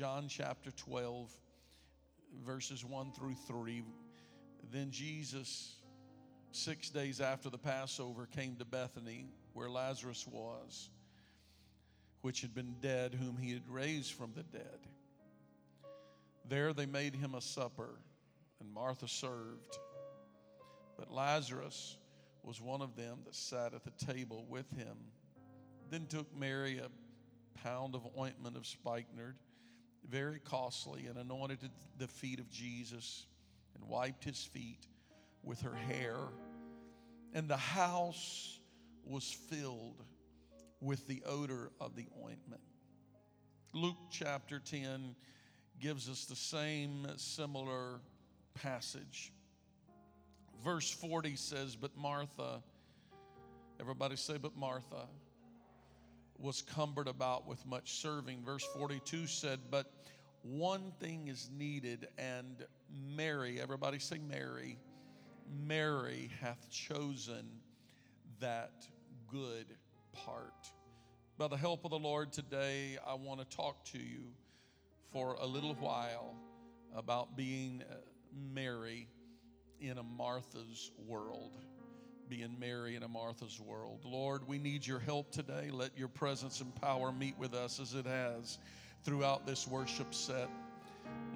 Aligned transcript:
John 0.00 0.28
chapter 0.28 0.70
12, 0.70 1.30
verses 2.42 2.82
1 2.82 3.12
through 3.12 3.34
3. 3.46 3.84
Then 4.72 4.90
Jesus, 4.90 5.74
six 6.52 6.88
days 6.88 7.20
after 7.20 7.50
the 7.50 7.58
Passover, 7.58 8.24
came 8.24 8.56
to 8.56 8.64
Bethany, 8.64 9.26
where 9.52 9.68
Lazarus 9.68 10.26
was, 10.26 10.88
which 12.22 12.40
had 12.40 12.54
been 12.54 12.76
dead, 12.80 13.12
whom 13.14 13.36
he 13.36 13.52
had 13.52 13.68
raised 13.68 14.14
from 14.14 14.32
the 14.34 14.42
dead. 14.42 14.78
There 16.48 16.72
they 16.72 16.86
made 16.86 17.14
him 17.14 17.34
a 17.34 17.42
supper, 17.42 18.00
and 18.58 18.72
Martha 18.72 19.06
served. 19.06 19.76
But 20.98 21.12
Lazarus 21.12 21.98
was 22.42 22.58
one 22.58 22.80
of 22.80 22.96
them 22.96 23.18
that 23.26 23.34
sat 23.34 23.74
at 23.74 23.84
the 23.84 24.06
table 24.06 24.46
with 24.48 24.70
him. 24.70 24.96
Then 25.90 26.06
took 26.06 26.34
Mary 26.34 26.78
a 26.78 26.88
pound 27.62 27.94
of 27.94 28.08
ointment 28.18 28.56
of 28.56 28.66
spikenard, 28.66 29.36
very 30.08 30.40
costly, 30.40 31.06
and 31.06 31.18
anointed 31.18 31.58
the 31.98 32.08
feet 32.08 32.40
of 32.40 32.50
Jesus 32.50 33.26
and 33.74 33.88
wiped 33.88 34.24
his 34.24 34.42
feet 34.42 34.86
with 35.42 35.60
her 35.62 35.74
hair. 35.74 36.16
And 37.34 37.48
the 37.48 37.56
house 37.56 38.58
was 39.04 39.30
filled 39.50 40.02
with 40.80 41.06
the 41.06 41.22
odor 41.26 41.70
of 41.80 41.94
the 41.94 42.06
ointment. 42.24 42.62
Luke 43.72 43.96
chapter 44.10 44.58
10 44.58 45.14
gives 45.80 46.08
us 46.08 46.24
the 46.24 46.36
same 46.36 47.06
similar 47.16 48.00
passage. 48.54 49.32
Verse 50.64 50.90
40 50.90 51.36
says, 51.36 51.76
But 51.76 51.96
Martha, 51.96 52.62
everybody 53.78 54.16
say, 54.16 54.36
But 54.38 54.56
Martha 54.56 55.06
was 56.40 56.62
cumbered 56.62 57.08
about 57.08 57.46
with 57.46 57.64
much 57.66 58.00
serving. 58.00 58.42
Verse 58.44 58.64
42 58.74 59.26
said, 59.26 59.60
But 59.70 59.86
one 60.42 60.92
thing 61.00 61.28
is 61.28 61.50
needed, 61.56 62.08
and 62.18 62.64
Mary, 63.14 63.60
everybody 63.60 63.98
say 63.98 64.18
Mary, 64.18 64.78
Mary 65.66 66.30
hath 66.40 66.70
chosen 66.70 67.46
that 68.40 68.72
good 69.30 69.66
part. 70.12 70.70
By 71.36 71.48
the 71.48 71.56
help 71.56 71.84
of 71.84 71.90
the 71.90 71.98
Lord 71.98 72.32
today, 72.32 72.98
I 73.06 73.14
want 73.14 73.40
to 73.40 73.56
talk 73.56 73.84
to 73.86 73.98
you 73.98 74.24
for 75.12 75.36
a 75.40 75.46
little 75.46 75.74
while 75.74 76.36
about 76.94 77.36
being 77.36 77.82
uh, 77.90 77.94
Mary 78.52 79.08
in 79.80 79.98
a 79.98 80.02
Martha's 80.02 80.90
world 81.06 81.56
being 82.30 82.56
Mary 82.60 82.94
in 82.94 83.02
a 83.02 83.08
Martha's 83.08 83.60
world. 83.60 83.98
Lord, 84.04 84.46
we 84.46 84.56
need 84.56 84.86
your 84.86 85.00
help 85.00 85.32
today. 85.32 85.68
Let 85.72 85.98
your 85.98 86.06
presence 86.06 86.60
and 86.60 86.72
power 86.76 87.10
meet 87.10 87.36
with 87.36 87.54
us 87.54 87.80
as 87.80 87.94
it 87.94 88.06
has 88.06 88.58
throughout 89.02 89.48
this 89.48 89.66
worship 89.66 90.14
set. 90.14 90.48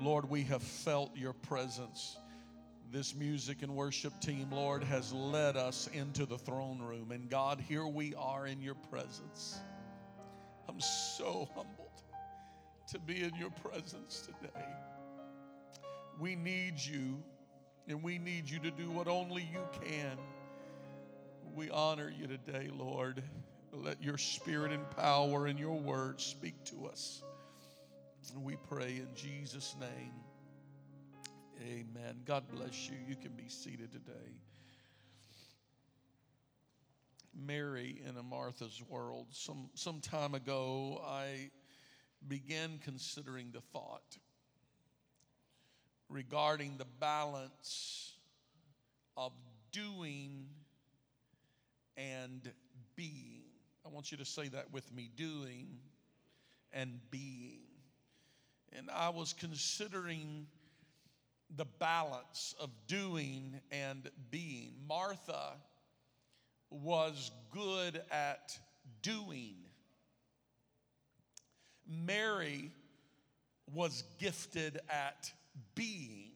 Lord, 0.01 0.31
we 0.31 0.45
have 0.45 0.63
felt 0.63 1.11
your 1.17 1.33
presence. 1.33 2.17
This 2.93 3.13
music 3.13 3.63
and 3.63 3.75
worship 3.75 4.13
team, 4.21 4.47
Lord, 4.53 4.85
has 4.85 5.13
led 5.13 5.57
us 5.57 5.91
into 5.93 6.27
the 6.27 6.39
throne 6.39 6.81
room. 6.81 7.11
And 7.11 7.29
God, 7.29 7.61
here 7.61 7.87
we 7.87 8.15
are 8.15 8.47
in 8.47 8.63
your 8.63 8.77
presence. 8.77 9.59
I'm 10.69 10.81
so 10.81 11.49
humbled 11.57 12.03
to 12.93 13.01
be 13.01 13.21
in 13.21 13.35
your 13.35 13.51
presence 13.51 14.29
today. 14.29 14.65
We 16.21 16.37
need 16.37 16.75
you, 16.79 17.21
and 17.89 18.01
we 18.01 18.19
need 18.19 18.49
you 18.49 18.61
to 18.61 18.71
do 18.71 18.93
what 18.93 19.09
only 19.09 19.43
you 19.43 19.63
can. 19.83 20.17
We 21.55 21.71
honor 21.71 22.13
you 22.19 22.27
today, 22.27 22.69
Lord. 22.77 23.23
Let 23.73 24.03
your 24.03 24.19
spirit 24.19 24.73
and 24.73 24.91
power 24.91 25.47
and 25.47 25.57
your 25.57 25.79
word 25.79 26.21
speak 26.21 26.65
to 26.65 26.87
us. 26.87 27.23
We 28.37 28.57
pray 28.69 28.97
in 28.97 29.09
Jesus' 29.15 29.77
name. 29.79 30.13
Amen. 31.63 32.23
God 32.25 32.45
bless 32.51 32.89
you. 32.89 32.97
You 33.07 33.15
can 33.15 33.33
be 33.33 33.49
seated 33.49 33.93
today. 33.93 34.41
Mary 37.33 38.03
in 38.05 38.17
a 38.17 38.23
Martha's 38.23 38.83
world. 38.89 39.27
Some 39.31 39.71
some 39.75 40.01
time 40.01 40.35
ago, 40.35 41.01
I 41.07 41.51
began 42.27 42.81
considering 42.83 43.53
the 43.53 43.61
thought 43.61 44.19
regarding 46.09 46.79
the 46.79 46.87
balance 46.99 48.15
of 49.17 49.33
doing 49.71 50.47
and 51.97 52.53
being. 52.97 53.43
I 53.85 53.89
want 53.89 54.11
you 54.11 54.19
to 54.19 54.25
say 54.25 54.49
that 54.49 54.73
with 54.73 54.93
me 54.95 55.11
doing 55.17 55.79
and 56.73 57.01
being. 57.11 57.61
And 58.73 58.91
I 58.91 59.11
was 59.11 59.33
considering 59.33 60.47
the 61.57 61.67
balance 61.79 62.55
of 62.61 62.71
doing 62.87 63.61
and 63.71 64.11
being. 64.31 64.73
Martha 64.89 65.53
was 66.71 67.31
good 67.53 68.03
at 68.11 68.59
doing, 69.03 69.55
Mary 71.87 72.73
was 73.73 74.03
gifted 74.19 74.81
at 74.89 75.33
being. 75.75 76.34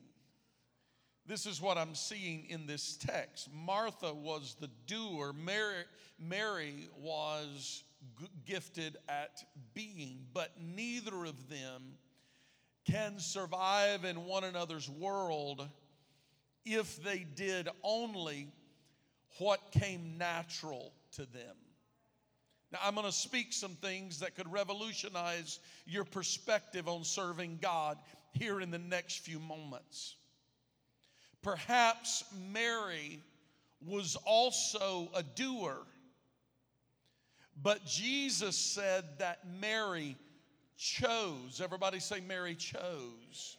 This 1.29 1.45
is 1.45 1.61
what 1.61 1.77
I'm 1.77 1.95
seeing 1.95 2.47
in 2.49 2.67
this 2.67 2.97
text. 2.97 3.51
Martha 3.53 4.15
was 4.15 4.57
the 4.59 4.71
doer, 4.87 5.35
Mary, 5.35 5.85
Mary 6.19 6.89
was 6.99 7.85
gifted 8.47 8.97
at 9.11 9.45
being, 9.75 10.25
but 10.33 10.53
neither 10.59 11.27
of 11.27 11.51
them 11.51 11.99
can 12.87 13.19
survive 13.19 14.07
in 14.07 14.25
one 14.25 14.45
another's 14.45 14.89
world 14.89 15.69
if 16.65 17.03
they 17.05 17.27
did 17.35 17.69
only 17.83 18.49
what 19.37 19.71
came 19.71 20.17
natural 20.17 20.95
to 21.13 21.27
them. 21.27 21.57
Now, 22.73 22.79
I'm 22.83 22.95
going 22.95 23.05
to 23.05 23.13
speak 23.13 23.53
some 23.53 23.75
things 23.77 24.21
that 24.21 24.35
could 24.35 24.51
revolutionize 24.51 25.61
your 25.87 26.05
perspective 26.05 26.89
on 26.89 27.05
serving 27.05 27.59
God 27.61 27.99
here 28.33 28.63
in 28.63 28.71
the 28.71 28.79
next 28.79 29.19
few 29.19 29.39
moments. 29.39 30.17
Perhaps 31.43 32.25
Mary 32.53 33.21
was 33.87 34.17
also 34.27 35.11
a 35.15 35.23
doer, 35.23 35.79
but 37.63 37.85
Jesus 37.85 38.57
said 38.57 39.05
that 39.19 39.41
Mary 39.61 40.17
chose. 40.77 41.61
Everybody 41.63 42.01
say, 42.01 42.21
Mary 42.21 42.55
chose. 42.55 43.57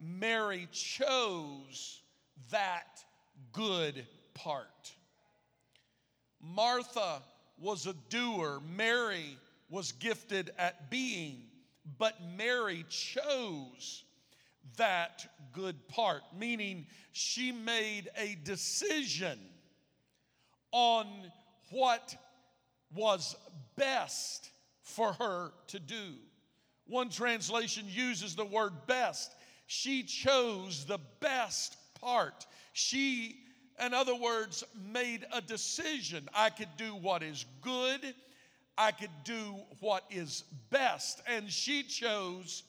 Mary 0.00 0.68
chose 0.72 2.00
that 2.50 3.04
good 3.52 4.06
part. 4.34 4.92
Martha 6.40 7.22
was 7.58 7.86
a 7.86 7.94
doer, 8.10 8.60
Mary 8.74 9.38
was 9.70 9.92
gifted 9.92 10.50
at 10.58 10.90
being, 10.90 11.42
but 11.98 12.16
Mary 12.36 12.84
chose 12.88 14.04
that 14.76 15.26
good 15.52 15.88
part, 15.88 16.22
meaning 16.36 16.86
she 17.12 17.52
made 17.52 18.08
a 18.16 18.36
decision 18.44 19.38
on 20.72 21.06
what 21.70 22.16
was 22.94 23.36
best 23.76 24.50
for 24.82 25.12
her 25.14 25.52
to 25.68 25.78
do. 25.78 26.14
One 26.86 27.08
translation 27.08 27.84
uses 27.88 28.34
the 28.34 28.44
word 28.44 28.72
best. 28.86 29.34
She 29.66 30.02
chose 30.02 30.84
the 30.84 31.00
best 31.20 31.76
part. 32.00 32.46
She, 32.72 33.36
in 33.84 33.94
other 33.94 34.14
words, 34.14 34.64
made 34.92 35.26
a 35.32 35.40
decision. 35.40 36.28
I 36.34 36.50
could 36.50 36.68
do 36.76 36.94
what 36.94 37.22
is 37.22 37.46
good, 37.62 38.14
I 38.76 38.90
could 38.90 39.10
do 39.24 39.54
what 39.80 40.04
is 40.10 40.44
best. 40.70 41.22
And 41.26 41.50
she 41.50 41.82
chose 41.82 42.64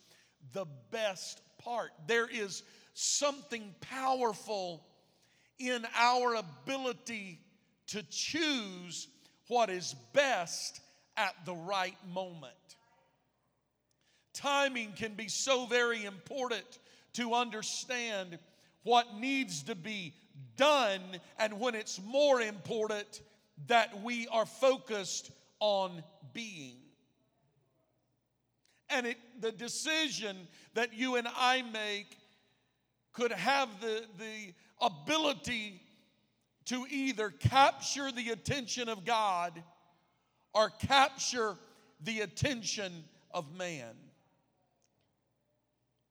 the 0.54 0.66
best 0.92 1.42
part. 1.64 1.92
There 2.08 2.28
is 2.32 2.64
something 2.94 3.74
powerful 3.82 4.86
in 5.60 5.86
our 5.96 6.36
ability 6.36 7.40
to 7.88 8.04
choose 8.10 9.08
what 9.48 9.70
is 9.70 9.96
best 10.14 10.82
at 11.18 11.34
the 11.46 11.54
right 11.54 11.98
moment. 12.14 12.54
Timing 14.34 14.94
can 14.96 15.14
be 15.14 15.28
so 15.28 15.66
very 15.66 16.06
important 16.06 16.80
to 17.14 17.34
understand 17.34 18.40
what 18.84 19.20
needs 19.20 19.64
to 19.64 19.76
be 19.76 20.14
done, 20.58 21.02
and 21.38 21.60
when 21.60 21.76
it's 21.76 22.02
more 22.04 22.42
important 22.42 23.22
that 23.68 24.02
we 24.02 24.28
are 24.28 24.46
focused 24.46 25.32
on 25.60 26.04
being. 26.34 26.83
And 28.94 29.08
it, 29.08 29.18
the 29.40 29.52
decision 29.52 30.48
that 30.76 30.94
you 30.94 31.16
and 31.16 31.28
I 31.36 31.64
make 31.64 32.18
could 33.12 33.32
have 33.32 33.70
the, 33.82 34.04
the 34.18 34.54
ability 34.82 35.82
to 36.66 36.86
either 36.90 37.30
capture 37.30 38.12
the 38.12 38.30
attention 38.30 38.90
of 38.90 39.06
God 39.06 39.62
or 40.54 40.70
capture 40.70 41.58
the 42.02 42.22
attention 42.22 43.04
of 43.32 43.54
man. 43.56 43.96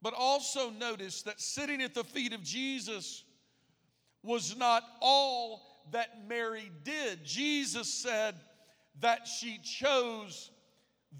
But 0.01 0.15
also 0.17 0.71
notice 0.71 1.23
that 1.23 1.41
sitting 1.41 1.81
at 1.81 1.95
the 1.95 2.05
feet 2.05 2.33
of 2.33 2.43
Jesus 2.43 3.25
was 4.23 4.57
not 4.57 4.83
all 5.01 5.85
that 5.93 6.29
Mary 6.29 6.71
did. 6.85 7.25
Jesus 7.25 7.93
said 7.93 8.35
that 9.01 9.27
she 9.27 9.59
chose 9.59 10.51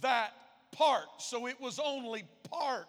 that 0.01 0.33
part. 0.73 1.07
So 1.19 1.47
it 1.47 1.61
was 1.61 1.79
only 1.79 2.25
part 2.51 2.87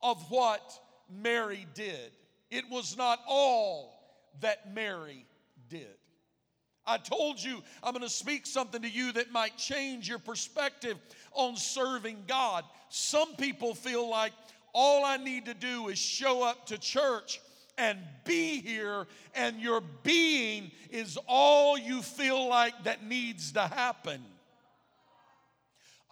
of 0.00 0.18
what 0.30 0.62
Mary 1.10 1.66
did. 1.74 2.12
It 2.50 2.64
was 2.70 2.96
not 2.96 3.20
all 3.28 3.98
that 4.40 4.74
Mary 4.74 5.26
did. 5.68 5.96
I 6.84 6.98
told 6.98 7.42
you 7.42 7.62
I'm 7.82 7.92
going 7.92 8.02
to 8.02 8.10
speak 8.10 8.46
something 8.46 8.82
to 8.82 8.88
you 8.88 9.12
that 9.12 9.30
might 9.30 9.56
change 9.56 10.08
your 10.08 10.18
perspective 10.18 10.96
on 11.32 11.56
serving 11.56 12.24
God. 12.26 12.64
Some 12.88 13.36
people 13.36 13.74
feel 13.74 14.08
like 14.08 14.32
all 14.74 15.04
I 15.04 15.16
need 15.16 15.46
to 15.46 15.54
do 15.54 15.88
is 15.88 15.98
show 15.98 16.42
up 16.42 16.66
to 16.66 16.78
church 16.78 17.40
and 17.78 17.98
be 18.24 18.60
here, 18.60 19.06
and 19.34 19.58
your 19.58 19.82
being 20.02 20.70
is 20.90 21.18
all 21.26 21.78
you 21.78 22.02
feel 22.02 22.48
like 22.48 22.84
that 22.84 23.04
needs 23.04 23.52
to 23.52 23.62
happen. 23.62 24.22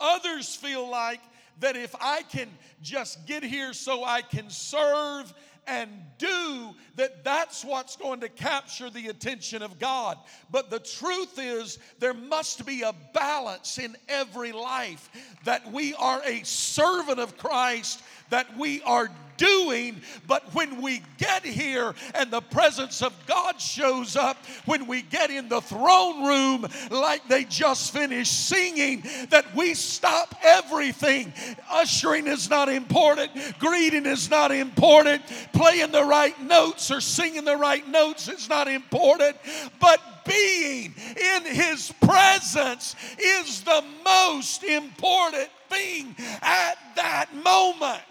Others 0.00 0.54
feel 0.56 0.88
like 0.88 1.20
that 1.60 1.76
if 1.76 1.94
I 2.00 2.22
can 2.22 2.48
just 2.82 3.26
get 3.26 3.42
here 3.42 3.72
so 3.72 4.02
I 4.04 4.22
can 4.22 4.48
serve 4.50 5.32
and 5.66 5.90
do 6.18 6.74
that 6.96 7.22
that's 7.22 7.64
what's 7.64 7.96
going 7.96 8.20
to 8.20 8.28
capture 8.28 8.90
the 8.90 9.08
attention 9.08 9.62
of 9.62 9.78
God. 9.78 10.18
But 10.50 10.70
the 10.70 10.80
truth 10.80 11.38
is 11.38 11.78
there 11.98 12.14
must 12.14 12.66
be 12.66 12.82
a 12.82 12.94
balance 13.14 13.78
in 13.78 13.96
every 14.08 14.52
life 14.52 15.08
that 15.44 15.70
we 15.70 15.94
are 15.94 16.22
a 16.24 16.42
servant 16.44 17.20
of 17.20 17.36
Christ 17.36 18.02
that 18.30 18.56
we 18.56 18.82
are 18.82 19.10
doing, 19.40 19.98
but 20.26 20.42
when 20.54 20.82
we 20.82 21.00
get 21.16 21.42
here 21.42 21.94
and 22.14 22.30
the 22.30 22.42
presence 22.42 23.00
of 23.00 23.14
God 23.26 23.58
shows 23.58 24.14
up, 24.14 24.36
when 24.66 24.86
we 24.86 25.00
get 25.00 25.30
in 25.30 25.48
the 25.48 25.62
throne 25.62 26.26
room 26.26 26.66
like 26.90 27.26
they 27.26 27.44
just 27.44 27.90
finished 27.90 28.48
singing, 28.48 29.02
that 29.30 29.46
we 29.56 29.72
stop 29.72 30.34
everything. 30.42 31.32
Ushering 31.70 32.26
is 32.26 32.50
not 32.50 32.68
important, 32.68 33.30
greeting 33.58 34.04
is 34.04 34.28
not 34.28 34.52
important, 34.52 35.22
playing 35.54 35.90
the 35.90 36.04
right 36.04 36.38
notes 36.42 36.90
or 36.90 37.00
singing 37.00 37.46
the 37.46 37.56
right 37.56 37.88
notes 37.88 38.28
is 38.28 38.46
not 38.46 38.68
important, 38.68 39.38
but 39.80 40.00
being 40.26 40.94
in 41.16 41.44
His 41.46 41.90
presence 42.02 42.94
is 43.18 43.62
the 43.62 43.82
most 44.04 44.64
important 44.64 45.48
thing 45.70 46.14
at 46.42 46.76
that 46.96 47.34
moment. 47.42 48.02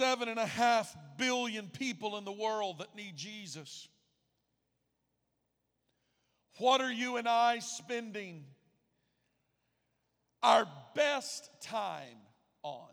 Seven 0.00 0.30
and 0.30 0.38
a 0.38 0.46
half 0.46 0.96
billion 1.18 1.68
people 1.68 2.16
in 2.16 2.24
the 2.24 2.32
world 2.32 2.78
that 2.78 2.96
need 2.96 3.14
Jesus. 3.18 3.86
What 6.56 6.80
are 6.80 6.90
you 6.90 7.18
and 7.18 7.28
I 7.28 7.58
spending 7.58 8.46
our 10.42 10.66
best 10.94 11.50
time 11.60 12.16
on? 12.62 12.88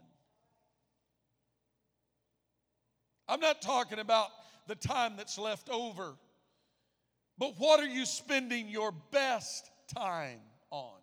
I'm 3.29 3.39
not 3.39 3.61
talking 3.61 3.99
about 3.99 4.27
the 4.67 4.75
time 4.75 5.13
that's 5.15 5.37
left 5.37 5.69
over, 5.69 6.13
but 7.37 7.53
what 7.57 7.79
are 7.79 7.87
you 7.87 8.05
spending 8.05 8.67
your 8.67 8.91
best 9.11 9.71
time 9.95 10.39
on? 10.71 10.99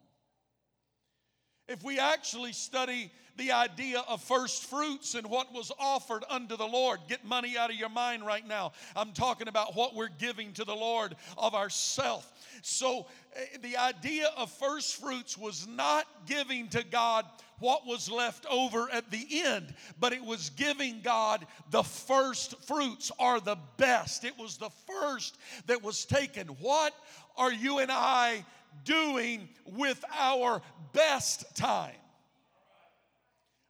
If 1.69 1.83
we 1.83 1.99
actually 1.99 2.53
study 2.53 3.11
the 3.37 3.53
idea 3.53 4.03
of 4.09 4.23
first 4.23 4.67
fruits 4.67 5.15
and 5.15 5.27
what 5.27 5.53
was 5.53 5.73
offered 5.79 6.25
unto 6.31 6.57
the 6.57 6.67
Lord. 6.67 7.01
Get 7.09 7.25
money 7.25 7.57
out 7.57 7.71
of 7.71 7.77
your 7.77 7.89
mind 7.89 8.25
right 8.25 8.47
now. 8.47 8.73
I'm 8.95 9.13
talking 9.13 9.49
about 9.49 9.75
what 9.75 9.95
we're 9.95 10.09
giving 10.09 10.53
to 10.55 10.65
the 10.65 10.75
Lord 10.75 11.17
of 11.37 11.55
ourself. 11.55 12.33
So 12.63 13.07
eh, 13.35 13.45
the 13.63 13.77
idea 13.77 14.29
of 14.37 14.51
first 14.53 15.01
fruits 15.01 15.37
was 15.37 15.67
not 15.67 16.07
giving 16.27 16.69
to 16.69 16.85
God 16.85 17.25
what 17.59 17.87
was 17.87 18.11
left 18.11 18.47
over 18.51 18.89
at 18.93 19.11
the 19.11 19.27
end, 19.31 19.75
but 19.99 20.13
it 20.13 20.23
was 20.23 20.51
giving 20.51 21.01
God 21.03 21.47
the 21.71 21.85
first 21.85 22.61
fruits 22.65 23.11
are 23.19 23.41
the 23.41 23.59
best. 23.77 24.25
It 24.25 24.39
was 24.39 24.59
the 24.59 24.71
first 24.87 25.39
that 25.67 25.83
was 25.83 26.05
taken. 26.05 26.49
What 26.49 26.95
are 27.37 27.53
you 27.53 27.79
and 27.79 27.91
I 27.91 28.45
doing 28.83 29.49
with 29.67 30.05
our 30.19 30.63
best 30.93 31.57
time? 31.57 31.95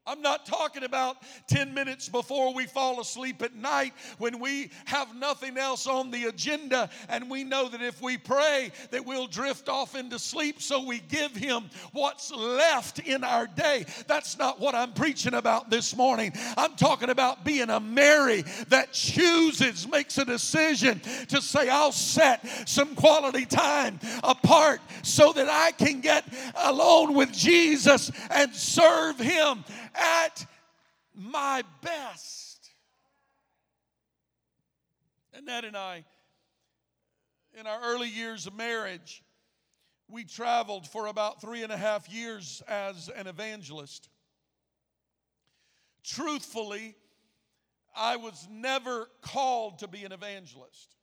I'm 0.06 0.20
not 0.20 0.44
talking 0.44 0.84
about 0.84 1.16
10 1.46 1.72
minutes 1.72 2.10
before 2.10 2.52
we 2.52 2.66
fall 2.66 3.00
asleep 3.00 3.40
at 3.42 3.54
night 3.54 3.94
when 4.18 4.38
we 4.38 4.70
have 4.84 5.16
nothing 5.16 5.56
else 5.56 5.86
on 5.86 6.10
the 6.10 6.24
agenda 6.24 6.90
and 7.08 7.30
we 7.30 7.42
know 7.42 7.70
that 7.70 7.80
if 7.80 8.02
we 8.02 8.18
pray 8.18 8.70
that 8.90 9.06
we'll 9.06 9.26
drift 9.26 9.70
off 9.70 9.94
into 9.94 10.18
sleep 10.18 10.60
so 10.60 10.84
we 10.84 11.00
give 11.00 11.34
him 11.34 11.70
what's 11.92 12.30
left 12.30 12.98
in 12.98 13.24
our 13.24 13.46
day. 13.46 13.86
That's 14.06 14.36
not 14.36 14.60
what 14.60 14.74
I'm 14.74 14.92
preaching 14.92 15.32
about 15.32 15.70
this 15.70 15.96
morning. 15.96 16.32
I'm 16.58 16.74
talking 16.76 17.08
about 17.08 17.42
being 17.42 17.70
a 17.70 17.80
Mary 17.80 18.44
that 18.68 18.92
chooses, 18.92 19.88
makes 19.88 20.18
a 20.18 20.26
decision 20.26 21.00
to 21.28 21.40
say 21.40 21.70
I'll 21.70 21.92
set 21.92 22.46
some 22.68 22.94
quality 22.94 23.46
time 23.46 23.98
apart 24.22 24.82
so 25.02 25.32
that 25.32 25.48
I 25.48 25.70
can 25.72 26.02
get 26.02 26.26
alone 26.56 27.14
with 27.14 27.32
Jesus 27.32 28.10
and 28.30 28.54
serve 28.54 29.18
him 29.18 29.64
at 29.94 30.46
my 31.14 31.62
best. 31.82 32.70
Annette 35.32 35.64
and 35.64 35.76
I, 35.76 36.04
in 37.58 37.66
our 37.66 37.80
early 37.82 38.08
years 38.08 38.46
of 38.46 38.54
marriage, 38.54 39.22
we 40.08 40.24
traveled 40.24 40.86
for 40.86 41.06
about 41.06 41.40
three 41.40 41.62
and 41.62 41.72
a 41.72 41.76
half 41.76 42.08
years 42.08 42.62
as 42.68 43.08
an 43.08 43.26
evangelist. 43.26 44.08
Truthfully, 46.04 46.94
I 47.96 48.16
was 48.16 48.46
never 48.50 49.08
called 49.22 49.78
to 49.78 49.88
be 49.88 50.04
an 50.04 50.12
evangelist. 50.12 50.94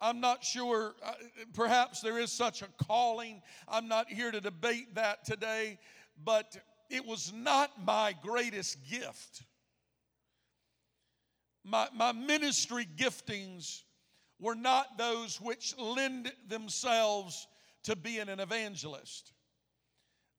I'm 0.00 0.20
not 0.20 0.44
sure, 0.44 0.94
uh, 1.04 1.12
perhaps 1.54 2.00
there 2.00 2.18
is 2.18 2.32
such 2.32 2.62
a 2.62 2.68
calling. 2.84 3.40
I'm 3.68 3.88
not 3.88 4.10
here 4.10 4.30
to 4.30 4.40
debate 4.40 4.94
that 4.96 5.24
today, 5.24 5.78
but 6.24 6.56
it 6.90 7.06
was 7.06 7.32
not 7.32 7.70
my 7.84 8.14
greatest 8.22 8.78
gift. 8.88 9.42
My, 11.64 11.88
my 11.94 12.12
ministry 12.12 12.86
giftings 12.96 13.82
were 14.40 14.54
not 14.54 14.98
those 14.98 15.40
which 15.40 15.76
lend 15.78 16.32
themselves 16.48 17.46
to 17.84 17.96
being 17.96 18.28
an 18.28 18.40
evangelist. 18.40 19.32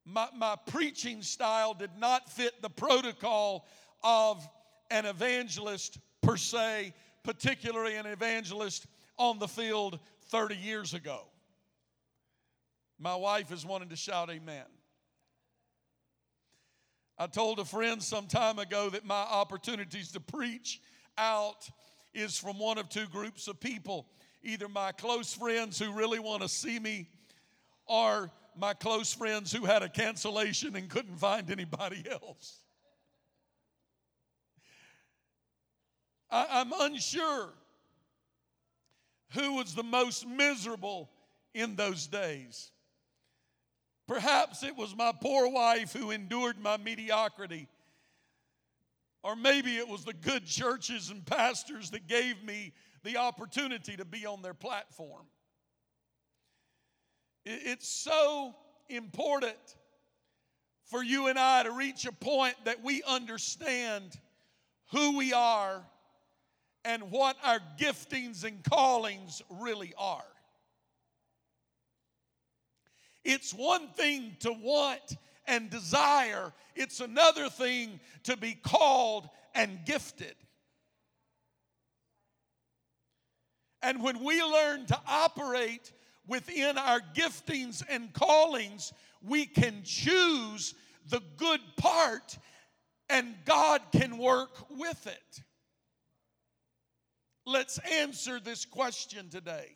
My, 0.06 0.28
my 0.36 0.58
preaching 0.68 1.22
style 1.22 1.74
did 1.74 1.92
not 1.98 2.30
fit 2.30 2.62
the 2.62 2.70
protocol 2.70 3.66
of 4.04 4.48
an 4.92 5.06
evangelist 5.06 5.98
per 6.22 6.36
se, 6.36 6.94
particularly 7.24 7.96
an 7.96 8.06
evangelist 8.06 8.86
on 9.18 9.40
the 9.40 9.48
field 9.48 10.00
30 10.30 10.56
years 10.58 10.94
ago. 10.94 11.22
My 13.00 13.16
wife 13.16 13.52
is 13.52 13.66
wanting 13.66 13.90
to 13.90 13.96
shout 13.96 14.30
amen. 14.30 14.66
I 17.18 17.28
told 17.28 17.60
a 17.60 17.66
friend 17.66 18.02
some 18.02 18.28
time 18.28 18.60
ago 18.60 18.90
that 18.90 19.06
my 19.06 19.16
opportunities 19.16 20.12
to 20.14 20.20
preach 20.20 20.82
out 21.18 21.70
is 22.14 22.38
from 22.38 22.58
one 22.58 22.78
of 22.78 22.90
two 22.90 23.08
groups 23.08 23.48
of 23.48 23.60
people 23.60 24.08
either 24.46 24.68
my 24.68 24.92
close 24.92 25.34
friends 25.34 25.80
who 25.80 25.94
really 25.94 26.20
want 26.20 26.42
to 26.42 26.50
see 26.50 26.78
me 26.78 27.08
or 27.86 28.30
my 28.58 28.74
close 28.74 29.14
friends 29.14 29.54
who 29.54 29.66
had 29.66 29.82
a 29.82 29.90
cancellation 29.90 30.76
and 30.76 30.90
couldn't 30.90 31.16
find 31.16 31.50
anybody 31.50 32.04
else. 32.12 32.60
I, 36.30 36.62
am 36.62 36.74
unsure 36.78 37.54
who 39.34 39.56
was 39.56 39.76
the 39.76 39.84
most 39.84 40.28
miserable 40.28 41.10
in 41.54 41.76
those 41.76 42.08
days. 42.08 42.72
Perhaps 44.08 44.64
it 44.64 44.76
was 44.76 44.96
my 44.96 45.12
poor 45.22 45.48
wife 45.48 45.94
who 45.94 46.12
endured 46.12 46.60
my 46.60 46.78
mediocrity. 46.78 47.68
Or 49.24 49.36
maybe 49.36 49.78
it 49.78 49.88
was 49.88 50.04
the 50.04 50.14
good 50.14 50.46
churches 50.46 51.10
and 51.10 51.26
pastors 51.26 51.92
that 51.92 52.08
gave 52.08 52.44
me 52.44 52.74
the 53.04 53.18
opportunity 53.18 53.96
to 53.96 54.06
be 54.06 54.26
on 54.26 54.42
their 54.42 54.54
platform. 54.54 55.26
It's 57.46 57.88
so 57.88 58.56
important 58.90 59.58
for 60.86 61.04
you 61.04 61.28
and 61.28 61.40
I 61.40 61.64
to 61.64 61.72
reach 61.72 62.06
a 62.06 62.12
point 62.12 62.56
that 62.66 62.84
we 62.84 63.02
understand 63.04 64.18
who 64.92 65.18
we 65.18 65.34
are 65.34 65.84
and 66.86 67.10
what 67.12 67.38
our 67.44 67.60
giftings 67.80 68.44
and 68.44 68.64
callings 68.64 69.42
really 69.50 69.94
are. 69.98 70.24
It's 73.24 73.54
one 73.54 73.88
thing 73.90 74.36
to 74.40 74.52
want 74.52 75.18
and 75.46 75.70
desire, 75.70 76.54
it's 76.76 77.00
another 77.02 77.50
thing 77.50 78.00
to 78.24 78.38
be 78.38 78.54
called 78.54 79.28
and 79.54 79.80
gifted. 79.86 80.36
And 83.82 84.02
when 84.02 84.24
we 84.24 84.42
learn 84.42 84.86
to 84.86 85.00
operate 85.06 85.92
within 86.26 86.78
our 86.78 87.02
giftings 87.14 87.84
and 87.90 88.14
callings, 88.14 88.94
we 89.22 89.46
can 89.46 89.82
choose 89.84 90.74
the 91.10 91.22
good 91.36 91.60
part 91.78 92.38
and 93.10 93.36
God 93.46 93.82
can 93.92 94.18
work 94.18 94.70
with 94.70 95.06
it. 95.06 95.44
Let's 97.46 97.78
answer 97.80 98.40
this 98.40 98.66
question 98.66 99.30
today 99.30 99.76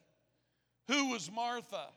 Who 0.88 1.10
was 1.10 1.30
Martha? 1.30 1.88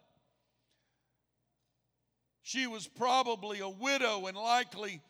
She 2.42 2.66
was 2.66 2.86
probably 2.86 3.60
a 3.60 3.68
widow 3.68 4.26
and 4.26 4.36
likely 4.36 5.00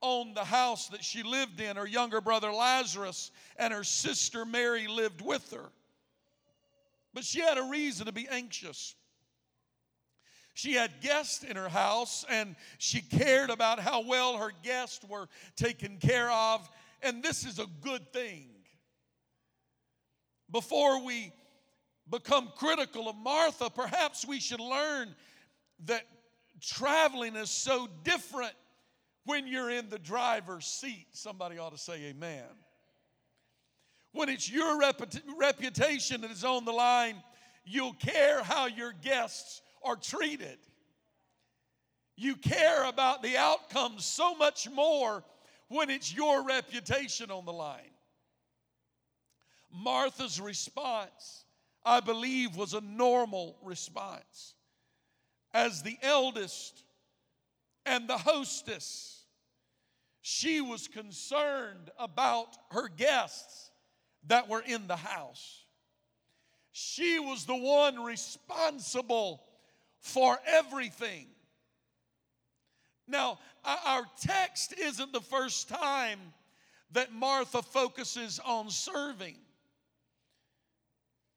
owned 0.00 0.36
the 0.36 0.44
house 0.44 0.88
that 0.88 1.04
she 1.04 1.22
lived 1.22 1.60
in. 1.60 1.76
Her 1.76 1.86
younger 1.86 2.20
brother 2.20 2.52
Lazarus 2.52 3.30
and 3.56 3.72
her 3.72 3.84
sister 3.84 4.44
Mary 4.44 4.86
lived 4.86 5.20
with 5.20 5.50
her. 5.52 5.70
But 7.14 7.24
she 7.24 7.40
had 7.40 7.58
a 7.58 7.64
reason 7.64 8.06
to 8.06 8.12
be 8.12 8.28
anxious. 8.28 8.94
She 10.54 10.74
had 10.74 11.00
guests 11.00 11.44
in 11.44 11.56
her 11.56 11.68
house 11.68 12.24
and 12.28 12.56
she 12.78 13.00
cared 13.00 13.50
about 13.50 13.78
how 13.78 14.02
well 14.02 14.36
her 14.38 14.52
guests 14.62 15.04
were 15.08 15.28
taken 15.56 15.98
care 15.98 16.30
of. 16.30 16.68
And 17.02 17.22
this 17.22 17.44
is 17.44 17.58
a 17.58 17.66
good 17.80 18.12
thing. 18.12 18.48
Before 20.50 21.04
we 21.04 21.32
become 22.10 22.50
critical 22.56 23.08
of 23.08 23.16
Martha, 23.16 23.70
perhaps 23.70 24.26
we 24.26 24.40
should 24.40 24.60
learn 24.60 25.14
that 25.84 26.04
traveling 26.60 27.36
is 27.36 27.50
so 27.50 27.88
different 28.04 28.54
when 29.24 29.46
you're 29.46 29.70
in 29.70 29.88
the 29.88 29.98
driver's 29.98 30.66
seat. 30.66 31.06
Somebody 31.12 31.58
ought 31.58 31.72
to 31.72 31.78
say 31.78 32.06
amen. 32.06 32.44
When 34.12 34.28
it's 34.28 34.50
your 34.50 34.80
reputation 35.38 36.22
that 36.22 36.30
is 36.30 36.44
on 36.44 36.64
the 36.64 36.72
line, 36.72 37.22
you'll 37.64 37.92
care 37.94 38.42
how 38.42 38.66
your 38.66 38.92
guests 38.92 39.60
are 39.82 39.96
treated. 39.96 40.58
You 42.16 42.34
care 42.36 42.84
about 42.88 43.22
the 43.22 43.36
outcomes 43.36 44.04
so 44.04 44.34
much 44.34 44.68
more 44.70 45.22
when 45.68 45.90
it's 45.90 46.12
your 46.12 46.42
reputation 46.42 47.30
on 47.30 47.44
the 47.44 47.52
line. 47.52 47.92
Martha's 49.70 50.40
response, 50.40 51.44
I 51.84 52.00
believe, 52.00 52.56
was 52.56 52.72
a 52.72 52.80
normal 52.80 53.58
response. 53.62 54.54
As 55.54 55.82
the 55.82 55.98
eldest 56.02 56.84
and 57.86 58.08
the 58.08 58.18
hostess, 58.18 59.24
she 60.20 60.60
was 60.60 60.88
concerned 60.88 61.90
about 61.98 62.48
her 62.70 62.88
guests 62.88 63.70
that 64.26 64.48
were 64.48 64.62
in 64.62 64.86
the 64.86 64.96
house. 64.96 65.64
She 66.72 67.18
was 67.18 67.46
the 67.46 67.56
one 67.56 68.02
responsible 68.04 69.42
for 70.00 70.38
everything. 70.46 71.26
Now, 73.06 73.38
our 73.64 74.06
text 74.20 74.74
isn't 74.78 75.12
the 75.12 75.20
first 75.20 75.68
time 75.68 76.20
that 76.92 77.12
Martha 77.12 77.62
focuses 77.62 78.38
on 78.44 78.70
serving. 78.70 79.36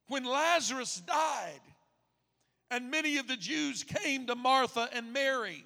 When 0.08 0.26
Lazarus 0.26 1.02
died, 1.08 1.62
and 2.72 2.90
many 2.90 3.18
of 3.18 3.28
the 3.28 3.36
Jews 3.36 3.84
came 3.84 4.26
to 4.28 4.36
Martha 4.36 4.90
and 4.94 5.12
Mary 5.12 5.66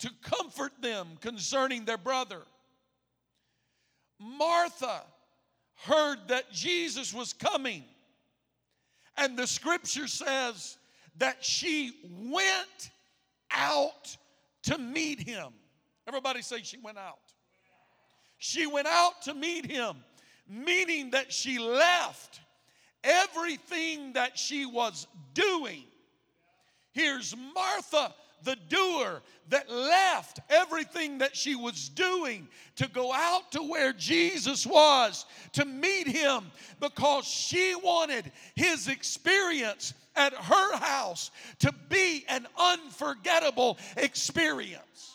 to 0.00 0.10
comfort 0.22 0.72
them 0.82 1.10
concerning 1.20 1.84
their 1.84 1.96
brother, 1.96 2.42
Martha 4.18 5.02
heard 5.86 6.18
that 6.28 6.52
Jesus 6.52 7.14
was 7.14 7.32
coming. 7.32 7.84
And 9.16 9.38
the 9.38 9.46
scripture 9.46 10.08
says 10.08 10.76
that 11.18 11.44
she 11.44 11.92
went 12.28 12.90
out 13.52 14.16
to 14.64 14.76
meet 14.76 15.20
him. 15.20 15.52
Everybody 16.08 16.42
say 16.42 16.62
she 16.62 16.78
went 16.78 16.98
out. 16.98 17.18
She 18.38 18.66
went 18.66 18.88
out 18.88 19.22
to 19.22 19.34
meet 19.34 19.70
him, 19.70 19.96
meaning 20.48 21.12
that 21.12 21.32
she 21.32 21.58
left 21.58 22.40
everything 23.04 24.14
that 24.14 24.36
she 24.36 24.66
was 24.66 25.06
doing. 25.34 25.84
Here's 26.92 27.34
Martha 27.54 28.14
the 28.44 28.56
doer 28.68 29.22
that 29.48 29.70
left 29.70 30.40
everything 30.50 31.18
that 31.18 31.36
she 31.36 31.54
was 31.54 31.88
doing 31.88 32.46
to 32.76 32.88
go 32.88 33.12
out 33.12 33.50
to 33.52 33.62
where 33.62 33.92
Jesus 33.92 34.66
was 34.66 35.26
to 35.52 35.64
meet 35.64 36.06
him 36.06 36.44
because 36.80 37.24
she 37.24 37.74
wanted 37.74 38.30
his 38.54 38.88
experience 38.88 39.94
at 40.16 40.32
her 40.34 40.76
house 40.76 41.30
to 41.58 41.72
be 41.88 42.24
an 42.28 42.46
unforgettable 42.58 43.78
experience. 43.96 45.13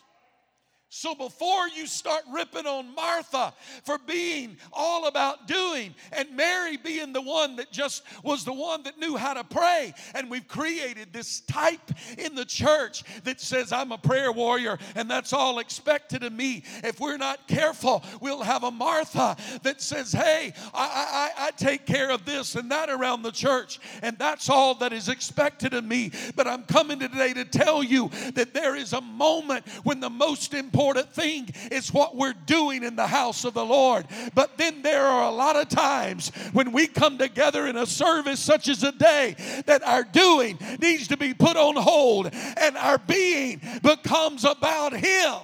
So 0.92 1.14
before 1.14 1.68
you 1.68 1.86
start 1.86 2.24
ripping 2.32 2.66
on 2.66 2.96
Martha 2.96 3.54
for 3.84 4.00
being 4.00 4.58
all 4.74 5.06
about 5.06 5.48
doing 5.48 5.94
and 6.12 6.36
Mary 6.36 6.78
being 6.78 7.14
the 7.14 7.22
one 7.22 7.58
that 7.58 7.72
just 7.72 8.02
was 8.24 8.44
the 8.44 8.54
one 8.54 8.82
that 8.84 8.98
knew 8.98 9.16
how 9.16 9.36
to 9.36 9.44
pray, 9.44 9.94
and 10.16 10.32
we've 10.32 10.48
created 10.48 11.14
this 11.14 11.42
type 11.42 11.92
in 12.18 12.34
the 12.34 12.44
church 12.44 13.04
that 13.24 13.40
says, 13.40 13.72
I'm 13.72 13.92
a 13.92 14.00
prayer 14.00 14.32
warrior 14.32 14.80
and 14.96 15.10
that's 15.10 15.32
all 15.32 15.60
expected 15.60 16.24
of 16.24 16.34
me. 16.34 16.64
If 16.84 17.00
we're 17.00 17.18
not 17.18 17.48
careful, 17.48 18.04
we'll 18.20 18.42
have 18.42 18.64
a 18.64 18.72
Martha 18.72 19.38
that 19.62 19.84
says, 19.84 20.12
Hey, 20.12 20.54
I, 20.74 21.32
I, 21.38 21.46
I 21.46 21.52
take 21.52 21.86
care 21.86 22.10
of 22.10 22.26
this 22.26 22.56
and 22.56 22.72
that 22.72 22.90
around 22.90 23.22
the 23.22 23.32
church, 23.32 23.80
and 24.02 24.18
that's 24.18 24.50
all 24.50 24.74
that 24.76 24.92
is 24.92 25.08
expected 25.08 25.76
of 25.76 25.86
me. 25.86 26.12
But 26.36 26.48
I'm 26.48 26.64
coming 26.64 26.98
today 26.98 27.34
to 27.34 27.46
tell 27.46 27.84
you 27.84 28.10
that 28.34 28.56
there 28.56 28.76
is 28.76 28.94
a 28.94 29.02
moment 29.02 29.68
when 29.84 30.00
the 30.00 30.10
most 30.10 30.56
important 30.56 30.79
important 30.80 31.14
thing 31.14 31.50
is 31.74 31.94
what 31.94 32.16
we're 32.16 32.34
doing 32.46 32.84
in 32.86 32.96
the 32.96 33.06
house 33.06 33.44
of 33.44 33.54
the 33.54 33.66
Lord. 33.66 34.06
But 34.34 34.58
then 34.58 34.82
there 34.82 35.06
are 35.06 35.28
a 35.30 35.36
lot 35.36 35.58
of 35.58 35.68
times 35.68 36.32
when 36.54 36.72
we 36.72 36.88
come 36.88 37.18
together 37.18 37.68
in 37.68 37.76
a 37.76 37.86
service 37.86 38.40
such 38.40 38.70
as 38.70 38.82
a 38.84 38.94
day 38.94 39.36
that 39.66 39.84
our 39.84 40.04
doing 40.04 40.58
needs 40.80 41.10
to 41.10 41.18
be 41.18 41.34
put 41.34 41.58
on 41.58 41.76
hold 41.76 42.30
and 42.34 42.78
our 42.78 42.98
being 42.98 43.60
becomes 43.84 44.46
about 44.46 44.94
Him. 44.94 45.40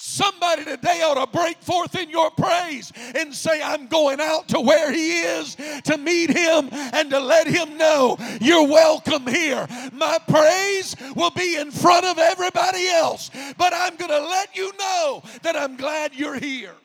Somebody 0.00 0.64
today 0.64 1.02
ought 1.02 1.26
to 1.26 1.26
break 1.36 1.60
forth 1.60 1.96
in 1.96 2.08
your 2.08 2.30
praise 2.30 2.92
and 3.16 3.34
say, 3.34 3.60
I'm 3.60 3.88
going 3.88 4.20
out 4.20 4.46
to 4.50 4.60
where 4.60 4.92
He 4.92 5.22
is 5.22 5.56
to 5.56 5.98
meet 5.98 6.30
Him 6.30 6.68
and 6.72 7.10
to 7.10 7.18
let 7.18 7.48
Him 7.48 7.76
know 7.76 8.16
you're 8.40 8.68
welcome 8.68 9.26
here. 9.26 9.66
My 9.92 10.18
praise 10.28 10.94
will 11.16 11.32
be 11.32 11.56
in 11.56 11.72
front 11.72 12.06
of 12.06 12.16
everybody 12.16 12.86
else, 12.86 13.32
but 13.58 13.72
I'm 13.74 13.96
going 13.96 14.12
to 14.12 14.20
let 14.20 14.56
you 14.56 14.70
know 14.78 15.24
that 15.42 15.56
I'm 15.56 15.76
glad 15.76 16.14
you're 16.14 16.38
here. 16.38 16.76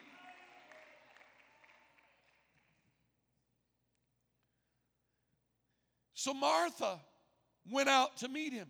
So 6.14 6.34
Martha 6.34 6.98
went 7.70 7.88
out 7.88 8.16
to 8.16 8.28
meet 8.28 8.52
him. 8.52 8.66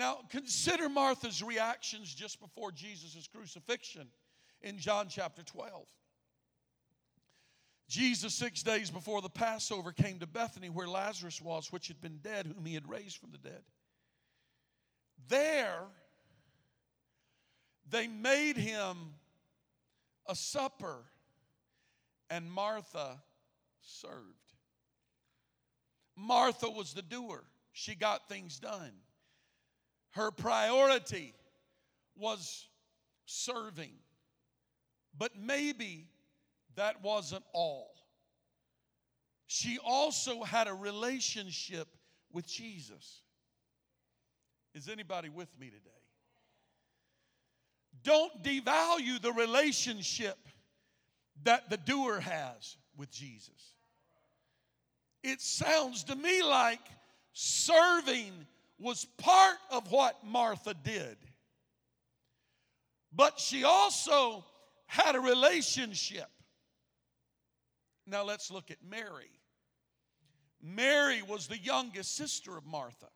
Now, 0.00 0.20
consider 0.30 0.88
Martha's 0.88 1.42
reactions 1.42 2.14
just 2.14 2.40
before 2.40 2.72
Jesus' 2.72 3.28
crucifixion 3.30 4.08
in 4.62 4.78
John 4.78 5.08
chapter 5.10 5.42
12. 5.42 5.86
Jesus, 7.86 8.32
six 8.32 8.62
days 8.62 8.90
before 8.90 9.20
the 9.20 9.28
Passover, 9.28 9.92
came 9.92 10.18
to 10.20 10.26
Bethany 10.26 10.70
where 10.70 10.88
Lazarus 10.88 11.42
was, 11.42 11.70
which 11.70 11.88
had 11.88 12.00
been 12.00 12.16
dead, 12.22 12.46
whom 12.46 12.64
he 12.64 12.72
had 12.72 12.88
raised 12.88 13.18
from 13.18 13.30
the 13.30 13.36
dead. 13.36 13.60
There, 15.28 15.82
they 17.90 18.06
made 18.06 18.56
him 18.56 18.96
a 20.26 20.34
supper, 20.34 21.04
and 22.30 22.50
Martha 22.50 23.20
served. 23.82 24.54
Martha 26.16 26.70
was 26.70 26.94
the 26.94 27.02
doer, 27.02 27.44
she 27.72 27.94
got 27.94 28.30
things 28.30 28.58
done. 28.58 28.92
Her 30.12 30.30
priority 30.30 31.34
was 32.16 32.68
serving. 33.26 33.92
But 35.16 35.32
maybe 35.38 36.08
that 36.76 37.02
wasn't 37.02 37.44
all. 37.52 37.90
She 39.46 39.78
also 39.84 40.42
had 40.42 40.68
a 40.68 40.74
relationship 40.74 41.88
with 42.32 42.46
Jesus. 42.46 43.22
Is 44.74 44.88
anybody 44.88 45.28
with 45.28 45.48
me 45.58 45.66
today? 45.66 45.90
Don't 48.02 48.42
devalue 48.42 49.20
the 49.20 49.32
relationship 49.32 50.38
that 51.42 51.68
the 51.68 51.76
doer 51.76 52.20
has 52.20 52.76
with 52.96 53.10
Jesus. 53.10 53.74
It 55.22 55.40
sounds 55.40 56.04
to 56.04 56.16
me 56.16 56.42
like 56.42 56.80
serving 57.32 58.32
was 58.80 59.04
part 59.18 59.56
of 59.70 59.90
what 59.92 60.16
Martha 60.24 60.74
did. 60.74 61.16
But 63.12 63.38
she 63.38 63.64
also 63.64 64.44
had 64.86 65.14
a 65.14 65.20
relationship. 65.20 66.28
Now 68.06 68.24
let's 68.24 68.50
look 68.50 68.70
at 68.70 68.78
Mary. 68.88 69.30
Mary 70.62 71.22
was 71.22 71.46
the 71.46 71.58
youngest 71.58 72.16
sister 72.16 72.56
of 72.56 72.64
Martha. 72.66 73.08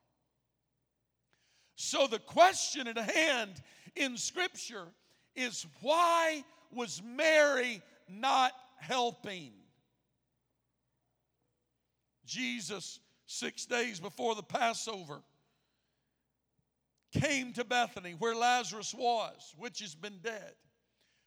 So 1.76 2.06
the 2.06 2.18
question 2.18 2.86
at 2.86 2.98
hand 2.98 3.54
in 3.96 4.16
Scripture 4.16 4.86
is 5.34 5.66
why 5.80 6.44
was 6.70 7.02
Mary 7.04 7.82
not 8.08 8.52
helping? 8.78 9.52
Jesus, 12.24 13.00
six 13.26 13.66
days 13.66 14.00
before 14.00 14.34
the 14.34 14.42
Passover, 14.42 15.22
came 17.20 17.52
to 17.52 17.64
Bethany 17.64 18.12
where 18.18 18.34
Lazarus 18.34 18.94
was, 18.94 19.54
which 19.56 19.80
has 19.80 19.94
been 19.94 20.18
dead, 20.22 20.54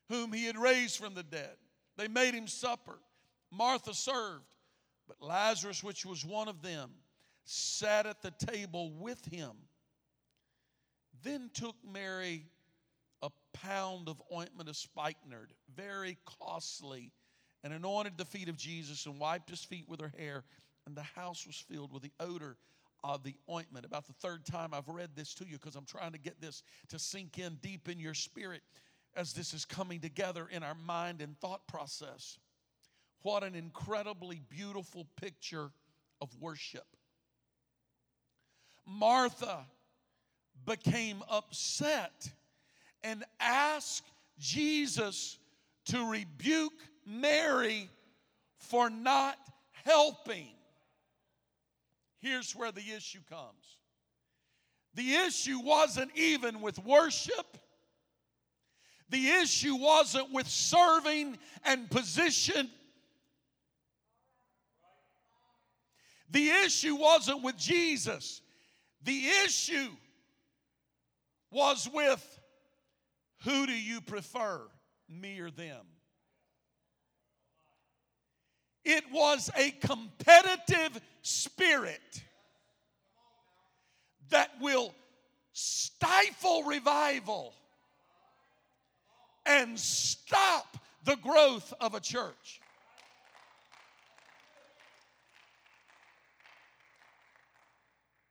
whom 0.10 0.32
he 0.32 0.46
had 0.46 0.58
raised 0.58 0.98
from 0.98 1.14
the 1.14 1.24
dead. 1.24 1.56
They 1.98 2.08
made 2.08 2.34
him 2.34 2.48
supper. 2.48 3.00
Martha 3.52 3.94
served, 3.94 4.46
but 5.08 5.22
Lazarus, 5.22 5.84
which 5.84 6.06
was 6.06 6.26
one 6.26 6.48
of 6.48 6.62
them, 6.62 6.92
sat 7.46 8.06
at 8.06 8.22
the 8.22 8.32
table 8.32 8.92
with 8.92 9.24
him. 9.26 9.52
Then 11.24 11.50
took 11.54 11.76
Mary 11.90 12.46
a 13.22 13.30
pound 13.54 14.10
of 14.10 14.22
ointment 14.34 14.70
of 14.70 14.76
spikenard, 14.76 15.52
very 15.76 16.18
costly, 16.40 17.12
and 17.64 17.74
anointed 17.74 18.18
the 18.18 18.26
feet 18.26 18.50
of 18.50 18.58
Jesus 18.58 19.06
and 19.06 19.20
wiped 19.20 19.50
his 19.50 19.64
feet 19.64 19.88
with 19.88 20.02
her 20.02 20.14
hair, 20.18 20.44
and 20.86 20.96
the 20.96 21.02
house 21.02 21.48
was 21.48 21.56
filled 21.56 21.92
with 21.92 22.04
the 22.04 22.14
odor 22.20 22.58
of 23.04 23.24
the 23.24 23.36
ointment. 23.50 23.86
About 23.86 24.08
the 24.08 24.14
third 24.14 24.46
time 24.46 24.74
I've 24.74 24.88
read 24.88 25.12
this 25.16 25.34
to 25.36 25.46
you 25.46 25.58
because 25.58 25.76
I'm 25.76 25.86
trying 25.86 26.12
to 26.12 26.20
get 26.20 26.42
this 26.42 26.64
to 26.90 27.00
sink 27.00 27.40
in 27.40 27.56
deep 27.62 27.90
in 27.90 28.00
your 28.00 28.14
spirit 28.14 28.62
as 29.16 29.34
this 29.34 29.54
is 29.54 29.66
coming 29.66 30.00
together 30.00 30.48
in 30.52 30.64
our 30.64 30.76
mind 30.76 31.22
and 31.22 31.38
thought 31.40 31.68
process. 31.68 32.38
What 33.24 33.44
an 33.44 33.56
incredibly 33.56 34.42
beautiful 34.50 35.08
picture 35.20 35.72
of 36.22 36.30
worship. 36.40 36.86
Martha 38.86 39.66
became 40.66 41.24
upset 41.30 42.30
and 43.04 43.24
asked 43.40 44.06
Jesus 44.40 45.40
to 45.86 46.10
rebuke 46.10 46.74
Mary 47.06 47.90
for 48.58 48.90
not 48.90 49.38
helping. 49.86 50.50
Here's 52.20 52.56
where 52.56 52.72
the 52.72 52.94
issue 52.96 53.20
comes 53.30 53.78
the 54.94 55.14
issue 55.14 55.60
wasn't 55.60 56.10
even 56.16 56.62
with 56.62 56.84
worship. 56.84 57.58
The 59.10 59.28
issue 59.28 59.76
wasn't 59.76 60.34
with 60.34 60.48
serving 60.48 61.38
and 61.64 61.90
position. 61.90 62.70
The 66.32 66.50
issue 66.50 66.96
wasn't 66.96 67.44
with 67.44 67.58
Jesus. 67.58 68.42
The 69.04 69.28
issue 69.46 69.90
was 71.52 71.88
with 71.94 72.40
who 73.44 73.68
do 73.68 73.72
you 73.74 74.02
prefer, 74.02 74.62
me 75.08 75.40
or 75.40 75.52
them? 75.52 75.86
It 78.90 79.04
was 79.12 79.52
a 79.58 79.72
competitive 79.72 81.02
spirit 81.22 82.24
that 84.30 84.50
will 84.62 84.96
stifle 85.52 86.64
revival 86.64 87.54
and 89.46 89.78
stop 89.78 90.78
the 91.04 91.18
growth 91.18 91.74
of 91.82 91.96
a 91.96 92.00
church. 92.00 92.62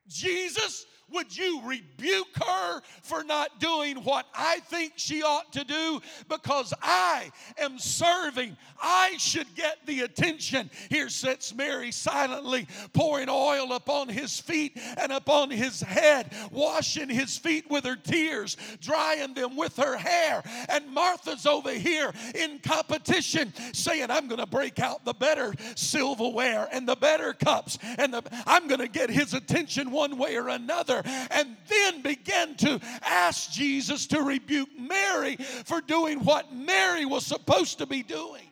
Jesus 0.09 0.87
would 1.12 1.37
you 1.37 1.61
rebuke 1.64 2.37
her 2.45 2.81
for 3.03 3.23
not 3.23 3.61
doing 3.61 3.97
what 3.99 4.27
I 4.35 4.61
think 4.61 4.95
she 4.97 5.23
ought 5.23 5.53
to 5.53 5.64
do? 5.64 6.01
Because 6.29 6.75
I 6.83 7.31
am 7.59 7.79
serving. 7.79 8.57
I 8.83 9.16
should 9.19 9.55
get 9.55 9.79
the 9.87 10.01
attention. 10.01 10.69
Here 10.90 11.09
sits 11.09 11.55
Mary 11.55 11.92
silently 11.92 12.66
pouring 12.92 13.29
oil 13.31 13.73
upon 13.73 14.09
his 14.09 14.40
feet 14.40 14.79
and 14.99 15.12
upon 15.12 15.51
his 15.51 15.81
head, 15.81 16.33
washing 16.51 17.09
his 17.09 17.37
feet 17.37 17.71
with 17.71 17.85
her 17.85 17.97
tears, 17.97 18.57
drying 18.81 19.35
them 19.35 19.57
with 19.57 19.77
her 19.77 19.97
hair. 19.97 20.42
And 20.69 20.92
Martha's 20.92 21.47
over 21.47 21.73
here 21.73 22.12
in 22.35 22.59
competition 22.59 23.53
saying, 23.73 24.11
I'm 24.11 24.27
going 24.27 24.40
to 24.40 24.47
break 24.47 24.81
out 24.81 25.05
the 25.05 25.14
better 25.14 25.55
silverware 25.77 26.69
and 26.73 26.87
the 26.87 26.97
better 26.97 27.33
cups, 27.33 27.79
and 27.97 28.12
the, 28.12 28.23
I'm 28.47 28.66
going 28.66 28.81
to 28.81 28.88
get 28.88 29.09
his 29.09 29.35
attention 29.35 29.90
one 29.90 30.19
way 30.19 30.37
or 30.37 30.49
another 30.49 30.96
and 31.05 31.57
then 31.69 32.03
began 32.03 32.55
to 32.57 32.81
ask 33.03 33.51
Jesus 33.51 34.07
to 34.09 34.23
rebuke 34.23 34.69
Mary 34.79 35.37
for 35.37 35.81
doing 35.81 36.21
what 36.21 36.53
Mary 36.55 37.05
was 37.05 37.25
supposed 37.25 37.79
to 37.79 37.87
be 37.87 38.03
doing. 38.03 38.43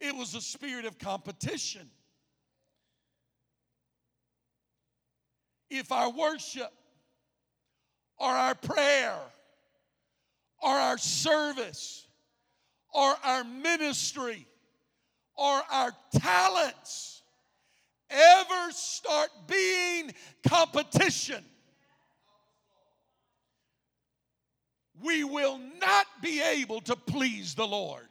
It 0.00 0.14
was 0.14 0.34
a 0.34 0.40
spirit 0.40 0.84
of 0.84 0.98
competition. 0.98 1.90
If 5.70 5.90
our 5.90 6.10
worship 6.10 6.70
or 8.18 8.30
our 8.30 8.54
prayer 8.54 9.18
or 10.62 10.70
our 10.70 10.98
service 10.98 12.06
or 12.92 13.14
our 13.24 13.44
ministry 13.44 14.46
or 15.36 15.62
our 15.70 15.92
talents 16.12 17.13
ever 18.10 18.72
start 18.72 19.30
being 19.46 20.12
competition, 20.46 21.44
we 25.02 25.24
will 25.24 25.58
not 25.80 26.06
be 26.22 26.40
able 26.40 26.80
to 26.82 26.96
please 26.96 27.54
the 27.54 27.66
Lord. 27.66 28.06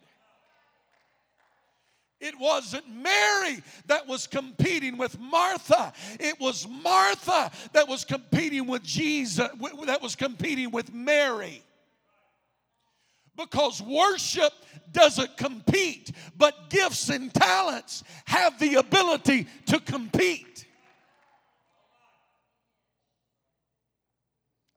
It 2.19 2.39
wasn't 2.39 2.87
Mary 2.89 3.61
that 3.87 4.07
was 4.07 4.27
competing 4.27 4.97
with 4.97 5.19
Martha. 5.19 5.91
It 6.21 6.39
was 6.39 6.65
Martha 6.67 7.51
that 7.73 7.87
was 7.87 8.05
competing 8.05 8.65
with 8.65 8.81
Jesus, 8.81 9.49
that 9.85 10.01
was 10.01 10.15
competing 10.15 10.71
with 10.71 10.93
Mary. 10.93 11.65
Because 13.35 13.81
worship 13.81 14.53
doesn't 14.91 15.37
compete, 15.37 16.11
but 16.37 16.69
gifts 16.69 17.09
and 17.09 17.33
talents 17.33 18.03
have 18.25 18.59
the 18.59 18.75
ability 18.75 19.47
to 19.67 19.79
compete. 19.79 20.65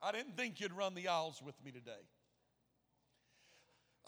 I 0.03 0.13
didn't 0.13 0.37
think 0.37 0.61
you'd 0.61 0.73
run 0.73 0.95
the 0.95 1.09
aisles 1.09 1.43
with 1.45 1.55
me 1.65 1.71
today. 1.73 1.93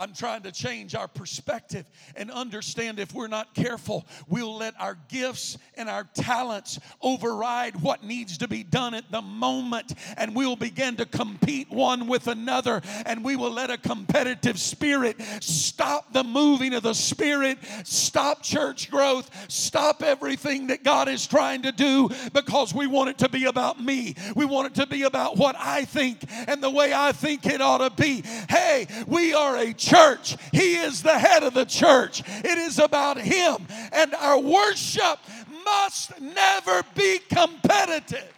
I'm 0.00 0.12
trying 0.12 0.42
to 0.42 0.52
change 0.52 0.94
our 0.94 1.08
perspective 1.08 1.84
and 2.14 2.30
understand 2.30 3.00
if 3.00 3.12
we're 3.12 3.26
not 3.26 3.52
careful, 3.52 4.06
we'll 4.28 4.56
let 4.56 4.80
our 4.80 4.96
gifts 5.08 5.58
and 5.74 5.88
our 5.88 6.04
talents 6.14 6.78
override 7.02 7.80
what 7.82 8.04
needs 8.04 8.38
to 8.38 8.46
be 8.46 8.62
done 8.62 8.94
at 8.94 9.10
the 9.10 9.20
moment, 9.20 9.94
and 10.16 10.36
we'll 10.36 10.54
begin 10.54 10.94
to 10.96 11.06
compete 11.06 11.68
one 11.68 12.06
with 12.06 12.28
another, 12.28 12.80
and 13.06 13.24
we 13.24 13.34
will 13.34 13.50
let 13.50 13.70
a 13.70 13.76
competitive 13.76 14.60
spirit 14.60 15.20
stop 15.40 16.12
the 16.12 16.22
moving 16.22 16.74
of 16.74 16.84
the 16.84 16.94
spirit, 16.94 17.58
stop 17.82 18.40
church 18.40 18.92
growth, 18.92 19.28
stop 19.48 20.04
everything 20.04 20.68
that 20.68 20.84
God 20.84 21.08
is 21.08 21.26
trying 21.26 21.62
to 21.62 21.72
do 21.72 22.08
because 22.32 22.72
we 22.72 22.86
want 22.86 23.10
it 23.10 23.18
to 23.18 23.28
be 23.28 23.46
about 23.46 23.82
me. 23.82 24.14
We 24.36 24.44
want 24.44 24.68
it 24.68 24.80
to 24.80 24.86
be 24.86 25.02
about 25.02 25.36
what 25.36 25.56
I 25.58 25.84
think 25.86 26.20
and 26.46 26.62
the 26.62 26.70
way 26.70 26.92
I 26.94 27.10
think 27.10 27.46
it 27.46 27.60
ought 27.60 27.78
to 27.78 27.90
be. 27.90 28.22
Hey, 28.48 28.86
we 29.08 29.34
are 29.34 29.56
a 29.56 29.72
church. 29.88 30.36
He 30.52 30.76
is 30.76 31.02
the 31.02 31.18
head 31.18 31.42
of 31.42 31.54
the 31.54 31.64
church. 31.64 32.22
It 32.26 32.58
is 32.58 32.78
about 32.78 33.18
Him. 33.18 33.66
And 33.92 34.14
our 34.14 34.38
worship 34.38 35.18
must 35.64 36.20
never 36.20 36.82
be 36.94 37.18
competitive. 37.18 38.32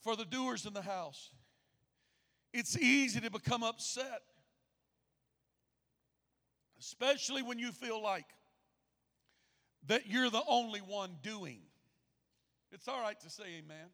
For 0.00 0.16
the 0.16 0.24
doers 0.24 0.64
in 0.64 0.72
the 0.72 0.82
house, 0.82 1.30
it's 2.54 2.78
easy 2.78 3.20
to 3.20 3.30
become 3.30 3.62
upset, 3.62 4.22
especially 6.80 7.42
when 7.42 7.58
you 7.58 7.72
feel 7.72 8.02
like 8.02 8.24
that 9.86 10.06
you're 10.06 10.30
the 10.30 10.42
only 10.48 10.80
one 10.80 11.16
doing. 11.22 11.60
It's 12.72 12.88
all 12.88 13.00
right 13.00 13.20
to 13.20 13.28
say 13.28 13.44
amen. 13.58 13.88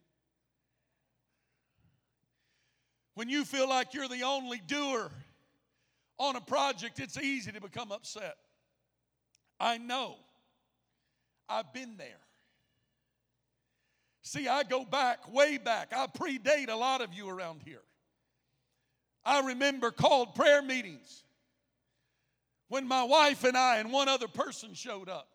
When 3.14 3.28
you 3.28 3.44
feel 3.44 3.68
like 3.68 3.94
you're 3.94 4.08
the 4.08 4.22
only 4.22 4.60
doer 4.66 5.10
on 6.18 6.36
a 6.36 6.40
project, 6.40 6.98
it's 6.98 7.16
easy 7.16 7.52
to 7.52 7.60
become 7.60 7.92
upset. 7.92 8.36
I 9.60 9.78
know. 9.78 10.16
I've 11.48 11.72
been 11.72 11.96
there. 11.96 12.20
See, 14.22 14.48
I 14.48 14.62
go 14.62 14.84
back, 14.84 15.32
way 15.32 15.58
back. 15.58 15.92
I 15.94 16.06
predate 16.06 16.70
a 16.70 16.74
lot 16.74 17.02
of 17.02 17.12
you 17.12 17.28
around 17.28 17.60
here. 17.64 17.82
I 19.24 19.40
remember 19.40 19.90
called 19.90 20.34
prayer 20.34 20.62
meetings 20.62 21.22
when 22.68 22.88
my 22.88 23.04
wife 23.04 23.44
and 23.44 23.56
I 23.56 23.78
and 23.78 23.92
one 23.92 24.08
other 24.08 24.28
person 24.28 24.74
showed 24.74 25.08
up 25.08 25.28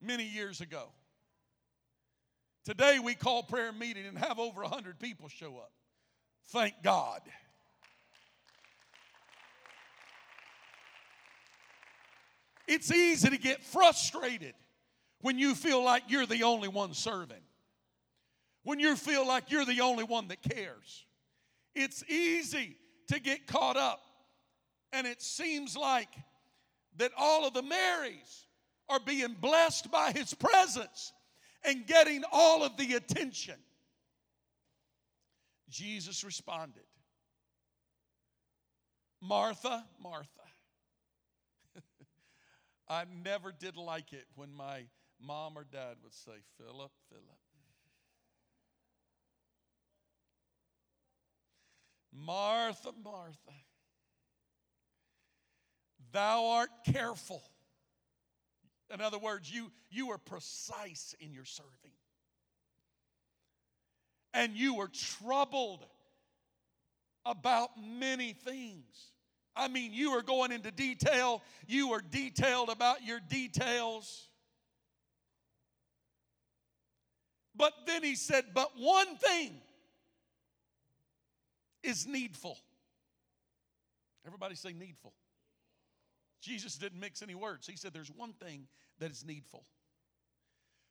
many 0.00 0.24
years 0.24 0.60
ago. 0.60 0.88
Today 2.64 2.98
we 3.02 3.14
call 3.14 3.42
prayer 3.42 3.72
meeting 3.72 4.06
and 4.06 4.16
have 4.18 4.38
over 4.38 4.62
100 4.62 5.00
people 5.00 5.28
show 5.28 5.56
up. 5.56 5.72
Thank 6.48 6.74
God. 6.82 7.20
It's 12.68 12.92
easy 12.92 13.30
to 13.30 13.38
get 13.38 13.62
frustrated 13.64 14.54
when 15.20 15.38
you 15.38 15.54
feel 15.54 15.82
like 15.82 16.04
you're 16.08 16.26
the 16.26 16.44
only 16.44 16.68
one 16.68 16.94
serving. 16.94 17.42
When 18.62 18.78
you 18.78 18.94
feel 18.94 19.26
like 19.26 19.50
you're 19.50 19.64
the 19.64 19.80
only 19.80 20.04
one 20.04 20.28
that 20.28 20.42
cares. 20.42 21.04
It's 21.74 22.04
easy 22.08 22.76
to 23.08 23.18
get 23.18 23.46
caught 23.48 23.76
up 23.76 24.00
and 24.92 25.06
it 25.06 25.22
seems 25.22 25.76
like 25.76 26.08
that 26.98 27.10
all 27.16 27.46
of 27.46 27.54
the 27.54 27.62
Marys 27.62 28.46
are 28.88 29.00
being 29.00 29.34
blessed 29.40 29.90
by 29.90 30.12
his 30.12 30.34
presence 30.34 31.12
and 31.64 31.86
getting 31.86 32.22
all 32.32 32.62
of 32.62 32.76
the 32.76 32.94
attention. 32.94 33.56
Jesus 35.68 36.22
responded, 36.22 36.84
Martha, 39.20 39.84
Martha. 40.02 40.26
I 42.88 43.04
never 43.24 43.52
did 43.52 43.76
like 43.76 44.12
it 44.12 44.26
when 44.34 44.52
my 44.54 44.84
mom 45.20 45.56
or 45.56 45.64
dad 45.64 45.96
would 46.02 46.12
say, 46.12 46.32
Philip, 46.58 46.90
Philip. 47.08 47.38
Martha, 52.12 52.90
Martha, 53.02 53.52
thou 56.12 56.44
art 56.46 56.70
careful 56.84 57.42
in 58.92 59.00
other 59.00 59.18
words, 59.18 59.52
you, 59.52 59.70
you 59.90 60.08
were 60.08 60.18
precise 60.18 61.14
in 61.20 61.32
your 61.32 61.44
serving. 61.44 61.70
And 64.34 64.54
you 64.56 64.74
were 64.74 64.88
troubled 64.88 65.84
about 67.24 67.70
many 67.80 68.32
things. 68.32 69.12
I 69.54 69.68
mean, 69.68 69.92
you 69.92 70.12
were 70.12 70.22
going 70.22 70.52
into 70.52 70.70
detail, 70.70 71.42
you 71.66 71.88
were 71.88 72.02
detailed 72.02 72.70
about 72.70 73.04
your 73.04 73.20
details. 73.20 74.28
But 77.54 77.72
then 77.86 78.02
he 78.02 78.14
said, 78.14 78.46
But 78.54 78.70
one 78.76 79.16
thing 79.16 79.52
is 81.82 82.06
needful. 82.06 82.58
Everybody 84.26 84.54
say 84.54 84.72
needful. 84.72 85.12
Jesus 86.42 86.76
didn't 86.76 87.00
mix 87.00 87.22
any 87.22 87.34
words. 87.34 87.66
He 87.66 87.76
said, 87.76 87.94
There's 87.94 88.10
one 88.10 88.32
thing 88.32 88.66
that 88.98 89.10
is 89.10 89.24
needful. 89.24 89.64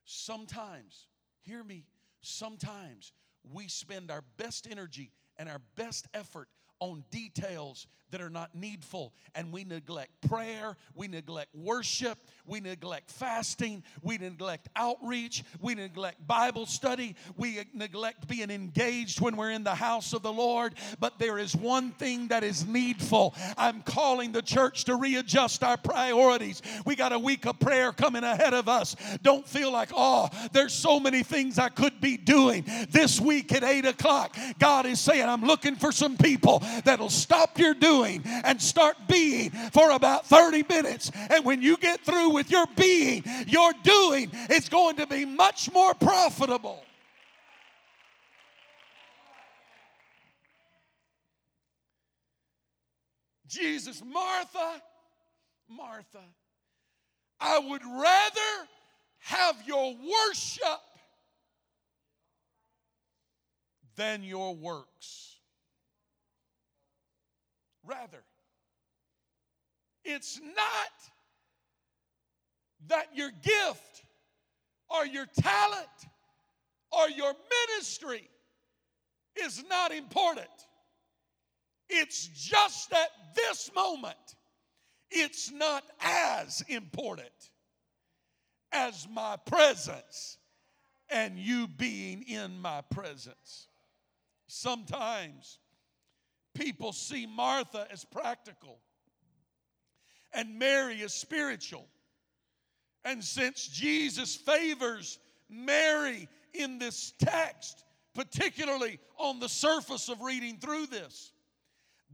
Sometimes, 0.05 1.07
hear 1.41 1.63
me, 1.63 1.85
sometimes 2.21 3.11
we 3.53 3.67
spend 3.67 4.09
our 4.09 4.23
best 4.37 4.67
energy 4.69 5.11
and 5.37 5.49
our 5.49 5.61
best 5.75 6.07
effort 6.13 6.47
on 6.79 7.03
details 7.11 7.85
that 8.12 8.21
are 8.21 8.30
not 8.30 8.54
needful. 8.54 9.13
And 9.36 9.52
we 9.52 9.63
neglect 9.63 10.12
prayer, 10.28 10.76
we 10.95 11.08
neglect 11.08 11.56
worship, 11.56 12.17
we 12.45 12.60
neglect 12.60 13.10
fasting, 13.10 13.84
we 14.02 14.17
neglect 14.17 14.69
outreach, 14.76 15.43
we 15.60 15.76
neglect 15.76 16.26
Bible 16.28 16.65
study, 16.65 17.15
we 17.38 17.62
neglect 17.74 18.28
being 18.28 18.52
engaged 18.52 19.21
when 19.21 19.38
we're 19.38 19.52
in 19.52 19.63
the 19.63 19.76
house 19.76 20.13
of 20.13 20.21
the 20.21 20.34
Lord. 20.34 20.74
But 21.00 21.19
there 21.19 21.38
is 21.38 21.56
one 21.56 21.91
thing 21.91 22.28
that 22.28 22.43
is 22.43 22.65
needful. 22.65 23.34
I'm 23.58 23.82
calling 23.82 24.32
the 24.32 24.41
church 24.41 24.86
to 24.86 24.95
readjust 24.95 25.63
our 25.63 25.78
priorities. 25.78 26.62
We 26.86 26.95
got 26.95 27.13
a 27.13 27.19
week 27.19 27.45
of 27.45 27.60
prayer 27.60 27.91
coming 27.91 28.24
ahead 28.24 28.54
of 28.54 28.67
us. 28.67 28.95
Don't 29.21 29.47
feel 29.47 29.71
like, 29.71 29.89
oh, 29.95 30.30
there's 30.52 30.74
so 30.74 31.00
many 31.00 31.24
things 31.24 31.58
I 31.58 31.69
could 31.69 32.02
be 32.02 32.17
doing. 32.17 32.65
This 32.89 33.19
week 33.19 33.54
at 33.54 33.63
8 33.63 33.86
o'clock, 33.86 34.36
God 34.60 34.86
is 34.86 35.00
saying, 35.00 35.28
I'm 35.28 35.43
looking 35.43 35.76
for 35.76 35.91
some 35.91 36.17
people 36.17 36.62
that'll 36.84 37.10
stop 37.10 37.58
your 37.58 37.74
doing 37.74 38.00
and 38.05 38.61
start 38.61 38.95
being 39.07 39.51
for 39.71 39.91
about 39.91 40.25
30 40.25 40.63
minutes. 40.69 41.11
And 41.29 41.45
when 41.45 41.61
you 41.61 41.77
get 41.77 42.01
through 42.01 42.31
with 42.31 42.49
your 42.49 42.65
being, 42.75 43.23
your 43.47 43.71
doing 43.83 44.31
is 44.49 44.69
going 44.69 44.97
to 44.97 45.07
be 45.07 45.25
much 45.25 45.71
more 45.71 45.93
profitable. 45.93 46.83
Jesus, 53.47 54.01
Martha, 54.05 54.81
Martha, 55.67 56.23
I 57.39 57.59
would 57.59 57.81
rather 57.85 58.67
have 59.19 59.55
your 59.65 59.93
worship 59.93 60.79
than 63.97 64.23
your 64.23 64.55
works. 64.55 65.35
It's 70.03 70.39
not 70.39 70.93
that 72.87 73.15
your 73.15 73.31
gift 73.41 74.03
or 74.89 75.05
your 75.05 75.25
talent 75.39 75.87
or 76.91 77.09
your 77.09 77.33
ministry 77.67 78.27
is 79.35 79.63
not 79.69 79.91
important. 79.91 80.47
It's 81.89 82.27
just 82.27 82.91
at 82.93 83.09
this 83.35 83.69
moment, 83.75 84.15
it's 85.09 85.51
not 85.51 85.83
as 85.99 86.63
important 86.67 87.29
as 88.71 89.07
my 89.11 89.37
presence 89.45 90.37
and 91.09 91.37
you 91.37 91.67
being 91.67 92.23
in 92.23 92.59
my 92.59 92.81
presence. 92.89 93.67
Sometimes 94.47 95.59
people 96.53 96.93
see 96.93 97.25
Martha 97.25 97.87
as 97.91 98.05
practical 98.05 98.79
and 100.33 100.57
Mary 100.57 101.01
as 101.03 101.13
spiritual. 101.13 101.87
And 103.03 103.23
since 103.23 103.67
Jesus 103.67 104.35
favors 104.35 105.19
Mary 105.49 106.27
in 106.53 106.79
this 106.79 107.13
text, 107.19 107.83
particularly 108.13 108.99
on 109.17 109.39
the 109.39 109.49
surface 109.49 110.09
of 110.09 110.21
reading 110.21 110.57
through 110.57 110.87
this, 110.87 111.31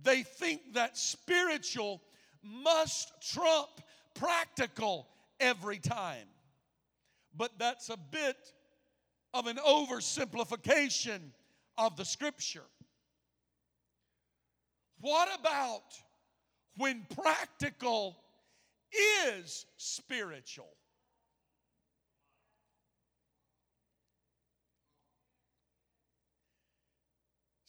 they 0.03 0.23
think 0.23 0.73
that 0.73 0.97
spiritual 0.97 2.01
must 2.43 3.11
trump 3.33 3.69
practical 4.13 5.07
every 5.39 5.79
time. 5.79 6.27
But 7.35 7.51
that's 7.59 7.89
a 7.89 7.97
bit 7.97 8.53
of 9.33 9.47
an 9.47 9.57
oversimplification 9.57 11.19
of 11.77 11.95
the 11.95 12.05
scripture. 12.05 12.63
What 14.99 15.29
about 15.39 15.83
when 16.75 17.05
practical 17.21 18.17
is 19.31 19.65
spiritual? 19.77 20.69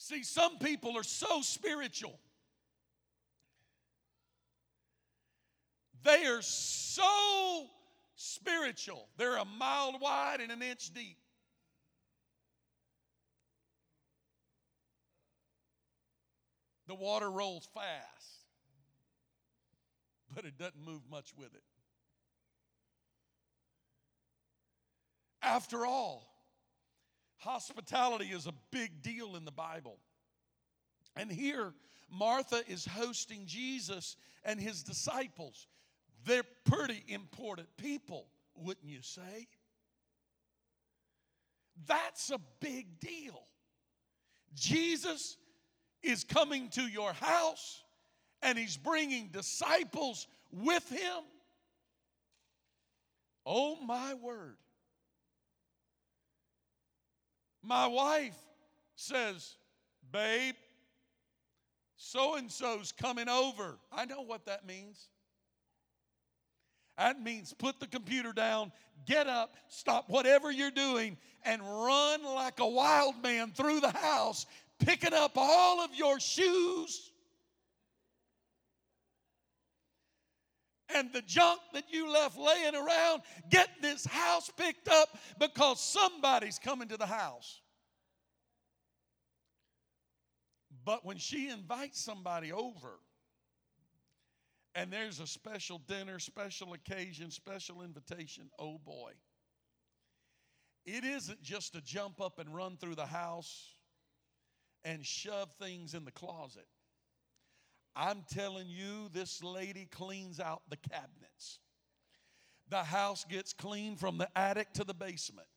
See, 0.09 0.23
some 0.23 0.59
people 0.59 0.97
are 0.97 1.03
so 1.03 1.43
spiritual. 1.43 2.19
They 6.03 6.25
are 6.25 6.41
so 6.41 7.67
spiritual. 8.17 9.07
They're 9.19 9.37
a 9.37 9.45
mile 9.45 9.99
wide 10.01 10.41
and 10.41 10.51
an 10.51 10.63
inch 10.63 10.95
deep. 10.95 11.18
The 16.89 16.95
water 16.95 17.31
rolls 17.31 17.69
fast, 17.75 18.47
but 20.35 20.47
it 20.47 20.59
doesn't 20.59 20.85
move 20.85 21.03
much 21.11 21.33
with 21.37 21.55
it. 21.55 21.63
After 25.43 25.85
all, 25.85 26.27
hospitality 27.37 28.27
is 28.27 28.47
a 28.47 28.55
big 28.71 29.03
deal 29.03 29.37
in 29.37 29.45
the 29.45 29.53
Bible. 29.53 29.99
And 31.15 31.31
here, 31.31 31.75
Martha 32.11 32.63
is 32.67 32.87
hosting 32.87 33.45
Jesus 33.45 34.17
and 34.43 34.59
his 34.59 34.83
disciples. 34.83 35.67
They're 36.25 36.43
pretty 36.65 37.05
important 37.09 37.69
people, 37.77 38.29
wouldn't 38.57 38.89
you 38.89 39.03
say? 39.03 39.47
That's 41.87 42.31
a 42.31 42.41
big 42.61 42.99
deal. 42.99 43.43
Jesus 44.55 45.37
is 46.03 46.25
coming 46.25 46.69
to 46.71 46.83
your 46.83 47.13
house 47.13 47.83
and 48.43 48.59
he's 48.59 48.77
bringing 48.77 49.29
disciples 49.29 50.27
with 50.53 50.89
him. 50.89 51.23
Oh, 53.45 53.77
my 53.77 54.15
word. 54.15 54.57
My 57.63 57.87
wife 57.87 58.37
says, 58.95 59.57
Babe, 60.13 60.55
so 61.97 62.37
and 62.37 62.51
so's 62.51 62.93
coming 62.93 63.29
over. 63.29 63.79
I 63.93 64.05
know 64.05 64.23
what 64.23 64.47
that 64.47 64.67
means. 64.67 65.09
That 66.97 67.23
means 67.23 67.53
put 67.53 67.79
the 67.79 67.87
computer 67.87 68.33
down, 68.33 68.73
get 69.07 69.29
up, 69.29 69.55
stop 69.69 70.09
whatever 70.09 70.51
you're 70.51 70.71
doing, 70.71 71.17
and 71.45 71.63
run 71.63 72.25
like 72.25 72.59
a 72.59 72.67
wild 72.67 73.23
man 73.23 73.53
through 73.53 73.81
the 73.81 73.91
house 73.91 74.47
picking 74.79 75.15
up 75.15 75.33
all 75.37 75.81
of 75.81 75.95
your 75.95 76.21
shoes 76.21 77.11
and 80.95 81.13
the 81.13 81.23
junk 81.23 81.61
that 81.75 81.85
you 81.91 82.11
left 82.11 82.39
laying 82.39 82.75
around, 82.75 83.23
get 83.51 83.69
this 83.83 84.07
house 84.07 84.51
picked 84.57 84.89
up 84.89 85.09
because 85.39 85.81
somebody's 85.81 86.59
coming 86.59 86.89
to 86.89 86.97
the 86.97 87.07
house. 87.07 87.61
But 90.85 91.05
when 91.05 91.19
she 91.19 91.51
invites 91.51 92.03
somebody 92.03 92.53
over, 92.53 93.01
and 94.75 94.93
there's 94.93 95.21
a 95.21 95.27
special 95.27 95.79
dinner, 95.87 96.19
special 96.19 96.73
occasion, 96.73 97.31
special 97.31 97.83
invitation, 97.83 98.49
oh 98.59 98.79
boy. 98.79 99.13
It 100.87 101.05
isn't 101.05 101.43
just 101.43 101.75
to 101.75 101.83
jump 101.83 102.21
up 102.21 102.39
and 102.39 102.55
run 102.55 102.79
through 102.79 102.95
the 102.95 103.05
house 103.05 103.75
and 104.85 105.05
shove 105.05 105.51
things 105.61 105.95
in 105.95 106.05
the 106.05 106.11
closet. 106.11 106.67
I'm 107.97 108.25
telling 108.33 108.69
you, 108.69 109.09
this 109.13 109.43
lady 109.43 109.89
cleans 109.91 110.39
out 110.39 110.63
the 110.69 110.77
cabinets. 110.77 111.59
The 112.71 112.85
house 112.85 113.25
gets 113.25 113.53
clean 113.53 113.97
from 113.97 114.19
the 114.19 114.29
attic 114.37 114.73
to 114.75 114.85
the 114.85 114.95
basement. 114.95 115.49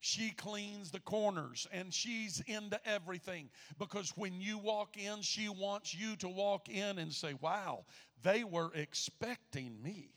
She 0.00 0.30
cleans 0.30 0.90
the 0.90 1.00
corners 1.00 1.66
and 1.72 1.92
she's 1.92 2.40
into 2.46 2.80
everything 2.88 3.50
because 3.78 4.16
when 4.16 4.40
you 4.40 4.56
walk 4.58 4.96
in, 4.96 5.20
she 5.20 5.48
wants 5.48 5.94
you 5.94 6.16
to 6.16 6.28
walk 6.28 6.70
in 6.70 6.98
and 6.98 7.12
say, 7.12 7.34
Wow, 7.40 7.84
they 8.22 8.44
were 8.44 8.70
expecting 8.74 9.82
me. 9.82 10.10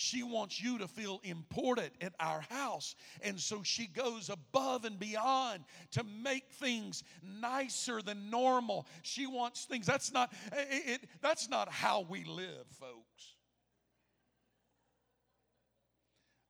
She 0.00 0.22
wants 0.22 0.62
you 0.62 0.78
to 0.78 0.86
feel 0.86 1.20
important 1.24 1.92
at 2.00 2.12
our 2.20 2.40
house. 2.50 2.94
And 3.20 3.38
so 3.38 3.64
she 3.64 3.88
goes 3.88 4.30
above 4.30 4.84
and 4.84 4.96
beyond 4.96 5.64
to 5.90 6.04
make 6.22 6.44
things 6.52 7.02
nicer 7.24 8.00
than 8.00 8.30
normal. 8.30 8.86
She 9.02 9.26
wants 9.26 9.64
things. 9.64 9.86
That's 9.86 10.12
not, 10.12 10.32
it, 10.52 11.02
it, 11.02 11.08
that's 11.20 11.48
not 11.48 11.68
how 11.68 12.06
we 12.08 12.22
live, 12.22 12.64
folks. 12.78 13.34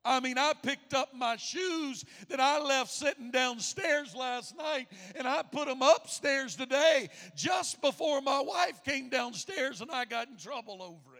I 0.05 0.19
mean, 0.19 0.37
I 0.37 0.53
picked 0.61 0.93
up 0.93 1.15
my 1.15 1.35
shoes 1.35 2.05
that 2.27 2.39
I 2.39 2.61
left 2.61 2.91
sitting 2.91 3.31
downstairs 3.31 4.13
last 4.13 4.55
night 4.55 4.89
and 5.15 5.27
I 5.27 5.41
put 5.41 5.67
them 5.67 5.81
upstairs 5.81 6.55
today 6.55 7.09
just 7.35 7.81
before 7.81 8.21
my 8.21 8.41
wife 8.41 8.83
came 8.83 9.09
downstairs 9.09 9.81
and 9.81 9.89
I 9.89 10.05
got 10.05 10.27
in 10.27 10.37
trouble 10.37 10.83
over 10.83 11.15
it 11.15 11.18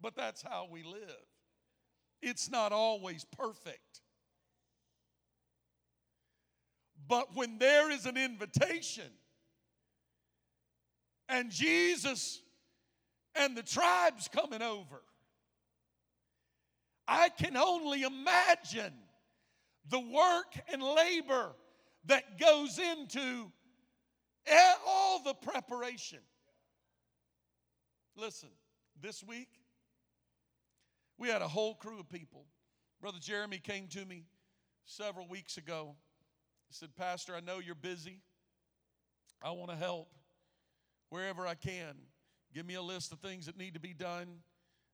but 0.00 0.16
that's 0.16 0.42
how 0.42 0.68
we 0.70 0.82
live. 0.82 1.26
It's 2.20 2.50
not 2.50 2.72
always 2.72 3.24
perfect. 3.24 4.00
But 7.06 7.34
when 7.34 7.58
there 7.58 7.90
is 7.90 8.06
an 8.06 8.16
invitation, 8.16 9.10
and 11.28 11.50
Jesus 11.50 12.40
and 13.34 13.56
the 13.56 13.62
tribes 13.62 14.28
coming 14.28 14.62
over, 14.62 15.02
I 17.06 17.28
can 17.30 17.56
only 17.56 18.02
imagine 18.02 18.92
the 19.88 20.00
work 20.00 20.58
and 20.70 20.82
labor 20.82 21.52
that 22.06 22.38
goes 22.38 22.78
into 22.78 23.50
all 24.86 25.22
the 25.22 25.34
preparation. 25.34 26.20
Listen, 28.16 28.50
this 29.00 29.22
week, 29.22 29.48
we 31.18 31.28
had 31.28 31.42
a 31.42 31.48
whole 31.48 31.74
crew 31.74 31.98
of 31.98 32.08
people. 32.08 32.46
Brother 33.00 33.18
Jeremy 33.20 33.58
came 33.58 33.88
to 33.88 34.04
me 34.04 34.24
several 34.84 35.28
weeks 35.28 35.56
ago. 35.56 35.94
He 36.68 36.74
said, 36.74 36.94
Pastor, 36.96 37.34
I 37.34 37.40
know 37.40 37.58
you're 37.58 37.74
busy. 37.74 38.20
I 39.42 39.50
want 39.50 39.70
to 39.70 39.76
help 39.76 40.08
wherever 41.10 41.46
I 41.46 41.54
can. 41.54 41.94
Give 42.54 42.66
me 42.66 42.74
a 42.74 42.82
list 42.82 43.12
of 43.12 43.18
things 43.18 43.46
that 43.46 43.56
need 43.56 43.74
to 43.74 43.80
be 43.80 43.92
done. 43.92 44.38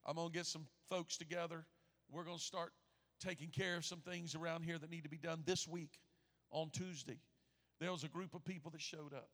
I'm 0.05 0.15
going 0.15 0.29
to 0.29 0.33
get 0.33 0.45
some 0.45 0.67
folks 0.89 1.17
together. 1.17 1.65
We're 2.11 2.23
going 2.23 2.37
to 2.37 2.43
start 2.43 2.73
taking 3.19 3.49
care 3.49 3.75
of 3.77 3.85
some 3.85 3.99
things 3.99 4.35
around 4.35 4.63
here 4.63 4.77
that 4.77 4.89
need 4.91 5.03
to 5.03 5.09
be 5.09 5.17
done 5.17 5.41
this 5.45 5.67
week 5.67 5.99
on 6.51 6.69
Tuesday. 6.69 7.19
There 7.79 7.91
was 7.91 8.03
a 8.03 8.09
group 8.09 8.35
of 8.35 8.43
people 8.43 8.71
that 8.71 8.81
showed 8.81 9.13
up. 9.13 9.29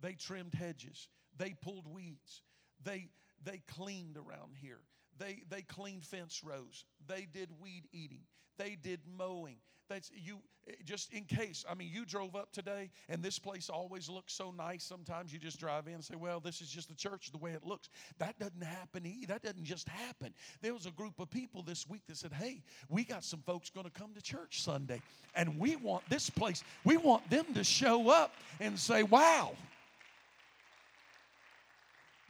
They 0.00 0.14
trimmed 0.14 0.54
hedges, 0.54 1.08
they 1.36 1.54
pulled 1.62 1.86
weeds, 1.86 2.42
they, 2.82 3.08
they 3.44 3.62
cleaned 3.68 4.16
around 4.16 4.56
here. 4.60 4.80
They, 5.18 5.42
they 5.48 5.62
cleaned 5.62 6.04
fence 6.04 6.42
rows. 6.44 6.84
They 7.06 7.26
did 7.30 7.50
weed 7.60 7.84
eating. 7.92 8.22
They 8.58 8.76
did 8.80 9.00
mowing. 9.06 9.56
That's 9.88 10.10
you 10.14 10.38
just 10.84 11.12
in 11.12 11.24
case. 11.24 11.64
I 11.68 11.74
mean, 11.74 11.90
you 11.92 12.04
drove 12.04 12.36
up 12.36 12.52
today 12.52 12.90
and 13.08 13.22
this 13.22 13.38
place 13.38 13.68
always 13.68 14.08
looks 14.08 14.32
so 14.32 14.50
nice. 14.50 14.84
Sometimes 14.84 15.32
you 15.32 15.38
just 15.38 15.58
drive 15.58 15.86
in 15.86 15.94
and 15.94 16.04
say, 16.04 16.14
Well, 16.14 16.40
this 16.40 16.60
is 16.60 16.70
just 16.70 16.88
the 16.88 16.94
church 16.94 17.30
the 17.30 17.38
way 17.38 17.50
it 17.50 17.64
looks. 17.64 17.88
That 18.18 18.38
doesn't 18.38 18.62
happen 18.62 19.04
either. 19.04 19.26
That 19.26 19.42
doesn't 19.42 19.64
just 19.64 19.88
happen. 19.88 20.32
There 20.60 20.72
was 20.72 20.86
a 20.86 20.90
group 20.92 21.18
of 21.20 21.30
people 21.30 21.62
this 21.62 21.88
week 21.88 22.02
that 22.08 22.16
said, 22.16 22.32
Hey, 22.32 22.62
we 22.88 23.04
got 23.04 23.24
some 23.24 23.40
folks 23.40 23.70
going 23.70 23.84
to 23.84 23.92
come 23.92 24.14
to 24.14 24.22
church 24.22 24.62
Sunday. 24.62 25.02
And 25.34 25.58
we 25.58 25.76
want 25.76 26.08
this 26.08 26.30
place, 26.30 26.62
we 26.84 26.96
want 26.96 27.28
them 27.28 27.46
to 27.54 27.64
show 27.64 28.08
up 28.08 28.32
and 28.60 28.78
say, 28.78 29.02
Wow, 29.02 29.52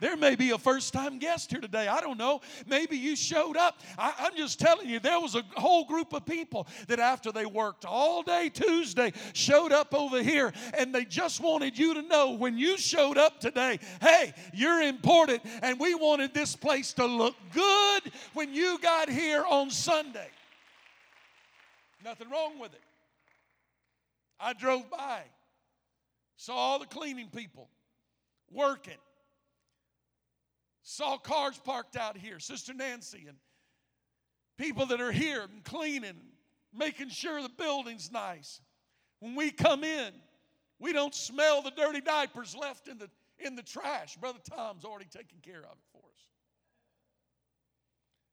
There 0.00 0.16
may 0.16 0.34
be 0.34 0.50
a 0.50 0.58
first 0.58 0.92
time 0.92 1.20
guest 1.20 1.52
here 1.52 1.60
today. 1.60 1.86
I 1.86 2.00
don't 2.00 2.18
know. 2.18 2.40
Maybe 2.66 2.96
you 2.96 3.14
showed 3.14 3.56
up. 3.56 3.80
I, 3.96 4.12
am 4.26 4.36
just 4.36 4.58
telling 4.58 4.88
you, 4.88 4.98
there 4.98 5.20
was 5.20 5.36
a 5.36 5.44
whole 5.56 5.84
group 5.84 6.12
of 6.12 6.26
people 6.26 6.66
that 6.88 6.98
after 6.98 7.30
they 7.30 7.46
worked 7.46 7.84
all 7.84 8.24
day 8.24 8.50
Tuesday 8.52 9.12
showed 9.32 9.70
up 9.70 9.94
over 9.94 10.20
here 10.20 10.52
and 10.76 10.92
they 10.92 11.04
just 11.04 11.40
wanted 11.40 11.78
you 11.78 11.94
to 11.94 12.02
know 12.02 12.32
when 12.32 12.58
you 12.58 12.78
showed 12.78 13.16
up 13.16 13.38
today, 13.38 13.78
hey, 14.00 14.34
you're 14.52 14.82
important. 14.82 15.40
And 15.62 15.78
we 15.78 15.94
wanted 15.94 16.34
this 16.34 16.56
place 16.56 16.92
to 16.94 17.06
look 17.06 17.36
good 17.52 18.02
when 18.34 18.52
you 18.52 18.78
got 18.80 19.08
here 19.08 19.44
on 19.48 19.70
Sunday. 19.70 20.28
Nothing 22.04 22.28
wrong 22.28 22.58
with 22.58 22.74
it. 22.74 22.82
I 24.40 24.52
drove 24.52 24.90
by, 24.90 25.20
saw 26.36 26.54
all 26.54 26.78
the 26.80 26.86
cleaning 26.86 27.28
people 27.28 27.68
working 28.50 28.98
Saw 30.82 31.16
cars 31.16 31.58
parked 31.58 31.96
out 31.96 32.16
here, 32.16 32.38
Sister 32.38 32.74
Nancy, 32.74 33.26
and 33.28 33.36
people 34.58 34.86
that 34.86 35.00
are 35.00 35.12
here 35.12 35.42
and 35.42 35.62
cleaning, 35.64 36.20
making 36.76 37.08
sure 37.08 37.40
the 37.40 37.48
building's 37.48 38.10
nice. 38.10 38.60
When 39.20 39.36
we 39.36 39.50
come 39.50 39.84
in, 39.84 40.12
we 40.80 40.92
don't 40.92 41.14
smell 41.14 41.62
the 41.62 41.70
dirty 41.70 42.00
diapers 42.00 42.56
left 42.56 42.88
in 42.88 42.98
the, 42.98 43.08
in 43.38 43.54
the 43.54 43.62
trash. 43.62 44.16
Brother 44.16 44.40
Tom's 44.50 44.84
already 44.84 45.06
taken 45.06 45.38
care 45.40 45.60
of 45.60 45.72
it 45.78 45.86
for 45.92 45.98
us. 45.98 46.26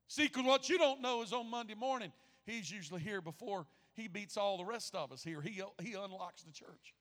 See, 0.07 0.23
because 0.23 0.45
what 0.45 0.69
you 0.69 0.79
don't 0.79 1.01
know 1.01 1.21
is 1.21 1.31
on 1.31 1.47
Monday 1.51 1.75
morning, 1.75 2.11
he's 2.47 2.71
usually 2.71 3.01
here 3.01 3.21
before 3.21 3.67
he 3.93 4.07
beats 4.07 4.37
all 4.37 4.57
the 4.57 4.65
rest 4.65 4.95
of 4.95 5.11
us 5.11 5.23
here. 5.23 5.41
He, 5.41 5.61
he 5.83 5.93
unlocks 5.93 6.41
the 6.41 6.51
church. 6.51 6.95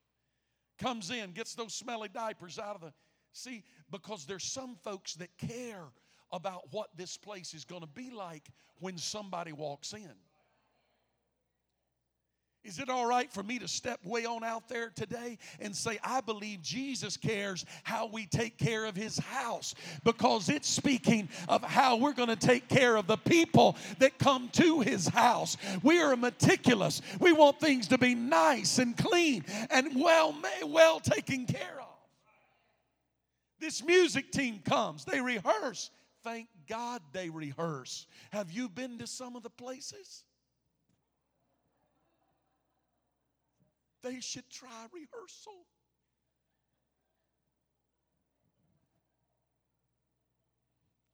Comes 0.79 1.11
in, 1.11 1.33
gets 1.33 1.55
those 1.55 1.73
smelly 1.73 2.09
diapers 2.09 2.59
out 2.59 2.75
of 2.75 2.83
the 2.83 2.93
See, 3.33 3.63
because 3.91 4.27
there's 4.27 4.45
some 4.45 4.77
folks 4.83 5.15
that 5.15 5.37
care 5.39 5.85
about 6.33 6.73
what 6.73 6.89
this 6.97 7.17
place 7.17 7.55
is 7.55 7.65
going 7.65 7.83
to 7.83 7.89
be 7.89 8.11
like 8.11 8.49
when 8.81 8.99
somebody 8.99 9.53
walks 9.53 9.93
in. 9.93 10.15
Is 12.65 12.79
it 12.79 12.91
all 12.91 13.07
right 13.07 13.33
for 13.33 13.43
me 13.43 13.59
to 13.61 13.69
step 13.69 14.05
way 14.05 14.27
on 14.27 14.45
out 14.45 14.69
there 14.69 14.91
today 14.95 15.39
and 15.59 15.75
say, 15.75 15.99
I 16.05 16.21
believe 16.21 16.61
Jesus 16.61 17.17
cares 17.17 17.65
how 17.83 18.09
we 18.09 18.27
take 18.27 18.59
care 18.59 18.85
of 18.85 18.95
his 18.95 19.17
house? 19.17 19.75
Because 20.05 20.51
it's 20.51 20.69
speaking 20.69 21.31
of 21.49 21.63
how 21.63 21.97
we're 21.97 22.13
going 22.13 22.29
to 22.29 22.37
take 22.37 22.69
care 22.69 22.97
of 22.97 23.07
the 23.07 23.17
people 23.17 23.77
that 24.01 24.19
come 24.19 24.51
to 24.55 24.81
his 24.81 25.09
house. 25.09 25.57
We 25.83 26.03
are 26.03 26.15
meticulous. 26.17 27.01
We 27.21 27.33
want 27.33 27.59
things 27.59 27.89
to 27.89 27.97
be 27.97 28.15
nice 28.15 28.79
and 28.79 28.95
clean 28.97 29.47
and 29.71 29.95
well, 29.95 30.35
well 30.67 31.01
taken 31.01 31.47
care 31.47 31.79
of. 31.81 31.88
This 33.61 33.83
music 33.83 34.31
team 34.31 34.61
comes, 34.65 35.05
they 35.05 35.21
rehearse. 35.21 35.91
Thank 36.23 36.49
God 36.69 37.01
they 37.13 37.31
rehearse. 37.31 38.07
Have 38.31 38.51
you 38.51 38.69
been 38.69 38.99
to 38.99 39.07
some 39.07 39.37
of 39.37 39.43
the 39.43 39.51
places? 39.51 40.25
They 44.03 44.21
should 44.21 44.49
try 44.51 44.87
rehearsal. 44.93 45.67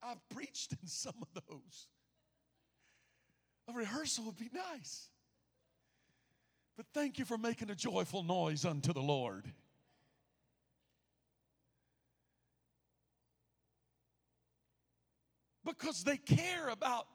I've 0.03 0.29
preached 0.29 0.73
in 0.73 0.87
some 0.87 1.15
of 1.21 1.43
those. 1.49 1.87
A 3.67 3.73
rehearsal 3.73 4.25
would 4.25 4.37
be 4.37 4.51
nice. 4.53 5.09
But 6.77 6.85
thank 6.93 7.17
you 7.17 7.25
for 7.25 7.37
making 7.37 7.71
a 7.71 7.75
joyful 7.75 8.21
noise 8.21 8.65
unto 8.65 8.93
the 8.93 9.01
Lord. 9.01 9.51
Because 15.65 16.03
they 16.03 16.17
care 16.17 16.69
about 16.69 17.07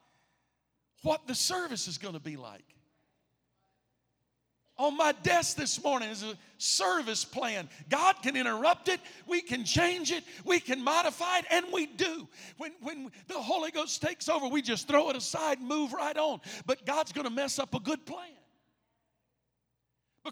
what 1.02 1.26
the 1.26 1.34
service 1.34 1.88
is 1.88 1.98
going 1.98 2.14
to 2.14 2.20
be 2.20 2.36
like. 2.36 2.64
On 4.76 4.96
my 4.96 5.12
desk 5.22 5.58
this 5.58 5.82
morning 5.84 6.08
is 6.08 6.22
a 6.22 6.38
service 6.56 7.22
plan. 7.22 7.68
God 7.90 8.14
can 8.22 8.34
interrupt 8.34 8.88
it, 8.88 8.98
we 9.26 9.42
can 9.42 9.62
change 9.62 10.10
it, 10.10 10.24
we 10.44 10.58
can 10.58 10.82
modify 10.82 11.38
it, 11.38 11.44
and 11.50 11.66
we 11.70 11.84
do. 11.84 12.26
When, 12.56 12.72
when 12.80 13.10
the 13.28 13.34
Holy 13.34 13.70
Ghost 13.70 14.00
takes 14.00 14.28
over, 14.28 14.48
we 14.48 14.62
just 14.62 14.88
throw 14.88 15.10
it 15.10 15.16
aside, 15.16 15.58
and 15.58 15.68
move 15.68 15.92
right 15.92 16.16
on. 16.16 16.40
But 16.64 16.86
God's 16.86 17.12
going 17.12 17.26
to 17.26 17.32
mess 17.32 17.58
up 17.58 17.74
a 17.74 17.80
good 17.80 18.06
plan 18.06 18.39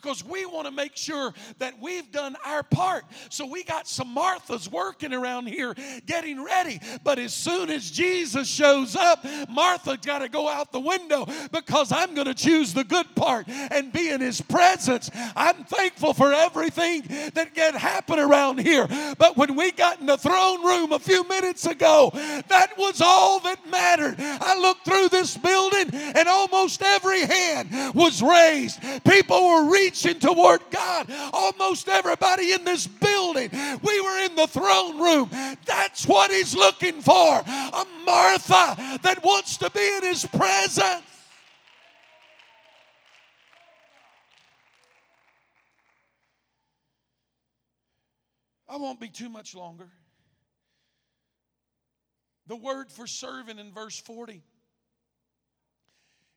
because 0.00 0.24
we 0.24 0.46
want 0.46 0.66
to 0.66 0.70
make 0.70 0.96
sure 0.96 1.34
that 1.58 1.74
we've 1.80 2.10
done 2.12 2.36
our 2.44 2.62
part. 2.62 3.04
So 3.30 3.46
we 3.46 3.64
got 3.64 3.88
some 3.88 4.14
Marthas 4.14 4.70
working 4.70 5.12
around 5.12 5.48
here 5.48 5.74
getting 6.06 6.42
ready. 6.42 6.80
But 7.02 7.18
as 7.18 7.34
soon 7.34 7.68
as 7.68 7.90
Jesus 7.90 8.48
shows 8.48 8.94
up, 8.94 9.24
Martha's 9.48 9.98
got 9.98 10.20
to 10.20 10.28
go 10.28 10.48
out 10.48 10.72
the 10.72 10.80
window 10.80 11.26
because 11.52 11.90
I'm 11.90 12.14
going 12.14 12.26
to 12.26 12.34
choose 12.34 12.72
the 12.72 12.84
good 12.84 13.12
part 13.16 13.48
and 13.48 13.92
be 13.92 14.10
in 14.10 14.20
his 14.20 14.40
presence. 14.40 15.10
I'm 15.34 15.64
thankful 15.64 16.14
for 16.14 16.32
everything 16.32 17.02
that 17.34 17.54
can 17.54 17.74
happen 17.74 18.18
around 18.20 18.60
here. 18.60 18.86
But 19.18 19.36
when 19.36 19.56
we 19.56 19.72
got 19.72 20.00
in 20.00 20.06
the 20.06 20.16
throne 20.16 20.64
room 20.64 20.92
a 20.92 20.98
few 20.98 21.26
minutes 21.28 21.66
ago, 21.66 22.12
that 22.14 22.72
was 22.78 23.00
all 23.00 23.40
that 23.40 23.68
mattered. 23.68 24.14
I 24.18 24.58
looked 24.60 24.84
through 24.84 25.08
this 25.08 25.36
building 25.36 25.90
and 25.92 26.28
almost 26.28 26.82
every 26.82 27.22
hand 27.22 27.94
was 27.94 28.22
raised. 28.22 28.80
People 29.04 29.48
were 29.48 29.70
reaching 29.88 30.20
toward 30.20 30.60
God. 30.70 31.10
Almost 31.32 31.88
everybody 31.88 32.52
in 32.52 32.64
this 32.64 32.86
building, 32.86 33.50
we 33.82 34.00
were 34.00 34.24
in 34.24 34.34
the 34.34 34.46
throne 34.46 35.00
room. 35.00 35.30
That's 35.64 36.06
what 36.06 36.30
He's 36.30 36.54
looking 36.54 37.00
for 37.00 37.42
a 37.46 37.86
Martha 38.04 38.98
that 39.02 39.20
wants 39.24 39.56
to 39.58 39.70
be 39.70 39.96
in 39.96 40.02
His 40.02 40.26
presence. 40.26 41.02
I 48.68 48.76
won't 48.76 49.00
be 49.00 49.08
too 49.08 49.30
much 49.30 49.54
longer. 49.54 49.88
The 52.46 52.56
word 52.56 52.90
for 52.90 53.06
servant 53.06 53.58
in 53.58 53.72
verse 53.72 53.98
40 53.98 54.42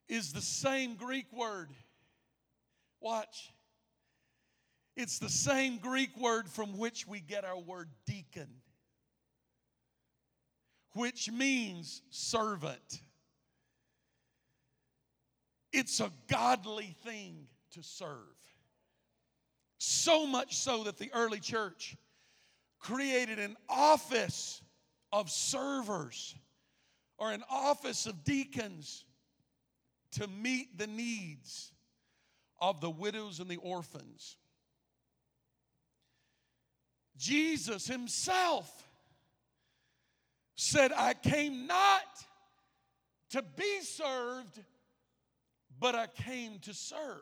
is 0.08 0.32
the 0.32 0.42
same 0.42 0.96
Greek 0.96 1.26
word 1.34 1.70
Watch. 3.02 3.52
It's 4.96 5.20
the 5.20 5.30
same 5.30 5.78
Greek 5.80 6.16
word 6.18 6.48
from 6.48 6.78
which 6.78 7.08
we 7.08 7.20
get 7.20 7.44
our 7.44 7.58
word 7.58 7.90
deacon, 8.06 8.48
which 10.94 11.32
means 11.32 12.04
servant. 12.12 13.02
It's 15.74 16.00
a 16.00 16.12
godly 16.28 16.96
thing 17.04 17.48
to 17.72 17.82
serve. 17.82 18.18
So 19.80 20.28
much 20.28 20.58
so 20.58 20.84
that 20.84 20.98
the 20.98 21.10
early 21.14 21.40
church 21.40 21.96
created 22.80 23.40
an 23.40 23.56
office 23.68 24.62
of 25.12 25.32
servers 25.32 26.36
or 27.18 27.32
an 27.32 27.44
office 27.50 28.06
of 28.06 28.24
deacons 28.24 29.06
to 30.12 30.28
meet 30.28 30.78
the 30.78 30.88
needs 30.88 31.71
of 32.62 32.80
the 32.80 32.90
widows 32.90 33.40
and 33.40 33.50
the 33.50 33.58
orphans. 33.58 34.38
Jesus 37.18 37.88
himself 37.88 38.88
said, 40.56 40.92
I 40.96 41.14
came 41.16 41.68
not 41.68 42.26
to 43.32 43.42
be 43.42 43.82
served, 43.82 44.60
but 45.80 45.96
I 45.96 46.08
came 46.08 46.60
to 46.60 46.74
serve. 46.74 47.22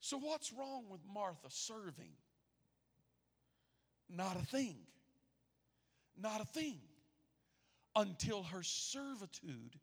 So, 0.00 0.18
what's 0.18 0.52
wrong 0.52 0.86
with 0.90 1.00
Martha 1.12 1.48
serving? 1.48 2.12
Not 4.08 4.36
a 4.36 4.44
thing. 4.44 4.76
Not 6.20 6.40
a 6.40 6.44
thing. 6.44 6.78
Until 7.94 8.42
her 8.42 8.62
servitude 8.62 9.78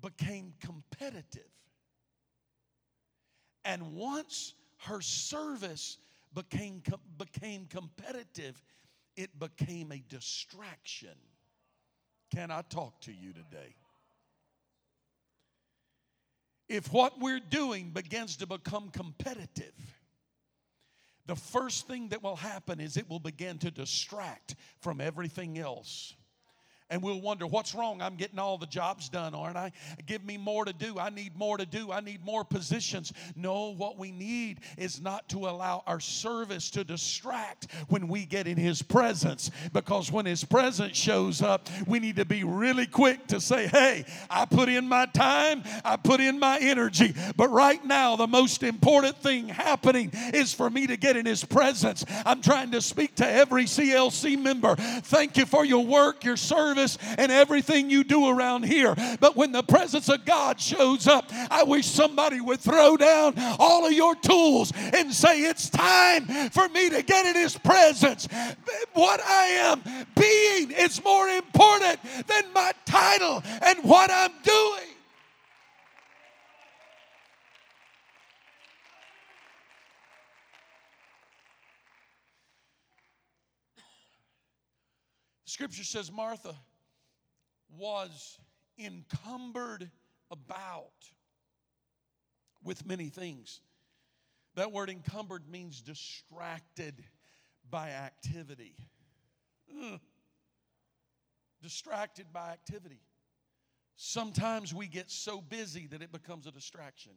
became 0.00 0.54
competitive. 0.60 1.42
And 3.64 3.94
once 3.94 4.54
her 4.78 5.00
service 5.00 5.98
became, 6.34 6.82
became 7.18 7.66
competitive, 7.66 8.62
it 9.16 9.38
became 9.38 9.92
a 9.92 10.02
distraction. 10.08 11.16
Can 12.34 12.50
I 12.50 12.62
talk 12.62 13.00
to 13.02 13.12
you 13.12 13.32
today? 13.32 13.74
If 16.68 16.92
what 16.92 17.18
we're 17.18 17.40
doing 17.40 17.90
begins 17.90 18.36
to 18.36 18.46
become 18.46 18.90
competitive, 18.90 19.74
the 21.26 21.36
first 21.36 21.86
thing 21.86 22.08
that 22.08 22.22
will 22.22 22.36
happen 22.36 22.80
is 22.80 22.96
it 22.96 23.08
will 23.08 23.18
begin 23.18 23.58
to 23.58 23.70
distract 23.70 24.54
from 24.80 25.00
everything 25.00 25.58
else 25.58 26.14
And 26.90 27.02
we'll 27.02 27.20
wonder, 27.20 27.46
what's 27.46 27.74
wrong? 27.74 28.00
I'm 28.00 28.16
getting 28.16 28.38
all 28.38 28.56
the 28.56 28.66
jobs 28.66 29.10
done, 29.10 29.34
aren't 29.34 29.58
I? 29.58 29.72
Give 30.06 30.24
me 30.24 30.38
more 30.38 30.64
to 30.64 30.72
do. 30.72 30.98
I 30.98 31.10
need 31.10 31.36
more 31.36 31.58
to 31.58 31.66
do. 31.66 31.92
I 31.92 32.00
need 32.00 32.24
more 32.24 32.44
positions. 32.44 33.12
No, 33.36 33.74
what 33.74 33.98
we 33.98 34.10
need 34.10 34.60
is 34.78 34.98
not 34.98 35.28
to 35.28 35.48
allow 35.48 35.82
our 35.86 36.00
service 36.00 36.70
to 36.70 36.84
distract 36.84 37.70
when 37.88 38.08
we 38.08 38.24
get 38.24 38.46
in 38.46 38.56
His 38.56 38.80
presence. 38.80 39.50
Because 39.74 40.10
when 40.10 40.24
His 40.24 40.44
presence 40.44 40.96
shows 40.96 41.42
up, 41.42 41.68
we 41.86 41.98
need 41.98 42.16
to 42.16 42.24
be 42.24 42.42
really 42.42 42.86
quick 42.86 43.26
to 43.26 43.40
say, 43.40 43.66
hey, 43.66 44.06
I 44.30 44.46
put 44.46 44.70
in 44.70 44.88
my 44.88 45.04
time, 45.06 45.64
I 45.84 45.96
put 45.96 46.20
in 46.20 46.38
my 46.38 46.58
energy. 46.58 47.14
But 47.36 47.50
right 47.50 47.84
now, 47.84 48.16
the 48.16 48.26
most 48.26 48.62
important 48.62 49.18
thing 49.18 49.48
happening 49.48 50.10
is 50.32 50.54
for 50.54 50.70
me 50.70 50.86
to 50.86 50.96
get 50.96 51.18
in 51.18 51.26
His 51.26 51.44
presence. 51.44 52.02
I'm 52.24 52.40
trying 52.40 52.70
to 52.70 52.80
speak 52.80 53.16
to 53.16 53.30
every 53.30 53.64
CLC 53.64 54.40
member. 54.40 54.74
Thank 54.76 55.36
you 55.36 55.44
for 55.44 55.66
your 55.66 55.84
work, 55.84 56.24
your 56.24 56.38
service 56.38 56.77
service 56.78 56.98
and 57.18 57.32
everything 57.32 57.90
you 57.90 58.04
do 58.04 58.28
around 58.28 58.64
here. 58.64 58.94
But 59.20 59.36
when 59.36 59.52
the 59.52 59.62
presence 59.62 60.08
of 60.08 60.24
God 60.24 60.60
shows 60.60 61.06
up, 61.06 61.30
I 61.50 61.64
wish 61.64 61.86
somebody 61.86 62.40
would 62.40 62.60
throw 62.60 62.96
down 62.96 63.34
all 63.58 63.86
of 63.86 63.92
your 63.92 64.14
tools 64.16 64.72
and 64.76 65.12
say, 65.12 65.42
It's 65.42 65.70
time 65.70 66.26
for 66.50 66.68
me 66.68 66.90
to 66.90 67.02
get 67.02 67.26
in 67.26 67.34
His 67.34 67.56
presence. 67.58 68.28
What 68.94 69.20
I 69.20 69.44
am 69.46 69.82
being 70.16 70.70
is 70.70 71.02
more 71.02 71.28
important 71.28 72.00
than 72.26 72.52
my 72.52 72.72
title 72.84 73.42
and 73.62 73.78
what 73.84 74.10
I'm 74.10 74.32
doing. 74.42 74.84
Scripture 85.44 85.82
says 85.82 86.12
Martha 86.12 86.54
was 87.78 88.38
encumbered 88.78 89.90
about 90.30 90.92
with 92.62 92.86
many 92.86 93.08
things. 93.08 93.60
That 94.54 94.72
word 94.72 94.90
encumbered 94.90 95.48
means 95.48 95.80
distracted 95.80 97.04
by 97.70 97.90
activity. 97.90 98.76
Ugh. 99.82 100.00
Distracted 101.62 102.26
by 102.32 102.50
activity. 102.50 103.00
Sometimes 103.96 104.72
we 104.72 104.86
get 104.86 105.10
so 105.10 105.40
busy 105.40 105.86
that 105.88 106.02
it 106.02 106.12
becomes 106.12 106.46
a 106.46 106.52
distraction. 106.52 107.12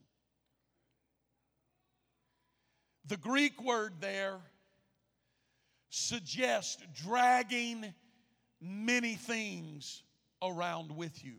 The 3.05 3.18
Greek 3.18 3.62
word 3.64 3.93
there 3.99 4.39
suggests 5.89 6.82
dragging 6.95 7.93
many 8.59 9.16
things 9.16 10.03
around 10.42 10.96
with 10.96 11.24
you. 11.24 11.36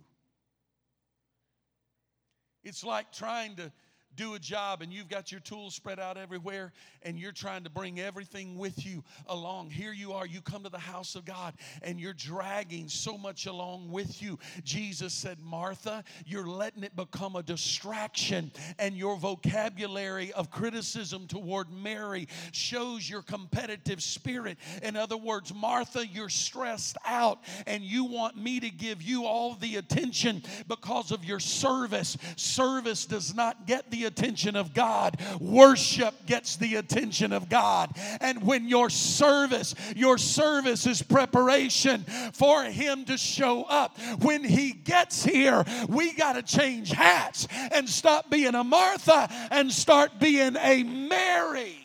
It's 2.64 2.84
like 2.84 3.12
trying 3.12 3.56
to 3.56 3.72
do 4.16 4.34
a 4.34 4.38
job 4.38 4.82
and 4.82 4.92
you've 4.92 5.08
got 5.08 5.30
your 5.30 5.40
tools 5.40 5.74
spread 5.74 5.98
out 5.98 6.16
everywhere 6.16 6.72
and 7.02 7.18
you're 7.18 7.32
trying 7.32 7.64
to 7.64 7.70
bring 7.70 8.00
everything 8.00 8.56
with 8.58 8.84
you 8.84 9.02
along. 9.26 9.70
Here 9.70 9.92
you 9.92 10.12
are, 10.12 10.26
you 10.26 10.40
come 10.40 10.62
to 10.64 10.68
the 10.68 10.78
house 10.78 11.14
of 11.14 11.24
God 11.24 11.54
and 11.82 12.00
you're 12.00 12.12
dragging 12.12 12.88
so 12.88 13.16
much 13.16 13.46
along 13.46 13.90
with 13.90 14.22
you. 14.22 14.38
Jesus 14.64 15.12
said, 15.12 15.38
Martha, 15.40 16.04
you're 16.26 16.46
letting 16.46 16.82
it 16.84 16.94
become 16.96 17.36
a 17.36 17.42
distraction, 17.42 18.50
and 18.78 18.96
your 18.96 19.16
vocabulary 19.16 20.32
of 20.32 20.50
criticism 20.50 21.26
toward 21.26 21.70
Mary 21.70 22.28
shows 22.52 23.08
your 23.08 23.22
competitive 23.22 24.02
spirit. 24.02 24.58
In 24.82 24.96
other 24.96 25.16
words, 25.16 25.52
Martha, 25.54 26.06
you're 26.06 26.28
stressed 26.28 26.96
out 27.06 27.40
and 27.66 27.82
you 27.82 28.04
want 28.04 28.36
me 28.36 28.60
to 28.60 28.70
give 28.70 29.02
you 29.02 29.24
all 29.24 29.54
the 29.54 29.76
attention 29.76 30.42
because 30.68 31.12
of 31.12 31.24
your 31.24 31.40
service. 31.40 32.16
Service 32.36 33.06
does 33.06 33.34
not 33.34 33.66
get 33.66 33.90
the 33.90 34.01
attention 34.04 34.56
of 34.56 34.74
God. 34.74 35.20
Worship 35.40 36.14
gets 36.26 36.56
the 36.56 36.76
attention 36.76 37.32
of 37.32 37.48
God. 37.48 37.90
And 38.20 38.42
when 38.44 38.68
your 38.68 38.90
service, 38.90 39.74
your 39.96 40.18
service 40.18 40.86
is 40.86 41.02
preparation 41.02 42.04
for 42.32 42.64
Him 42.64 43.04
to 43.06 43.16
show 43.16 43.64
up. 43.64 43.98
When 44.20 44.44
He 44.44 44.72
gets 44.72 45.24
here, 45.24 45.64
we 45.88 46.12
got 46.12 46.34
to 46.34 46.42
change 46.42 46.90
hats 46.90 47.46
and 47.72 47.88
stop 47.88 48.30
being 48.30 48.54
a 48.54 48.64
Martha 48.64 49.28
and 49.50 49.72
start 49.72 50.18
being 50.18 50.56
a 50.56 50.82
Mary. 50.82 51.76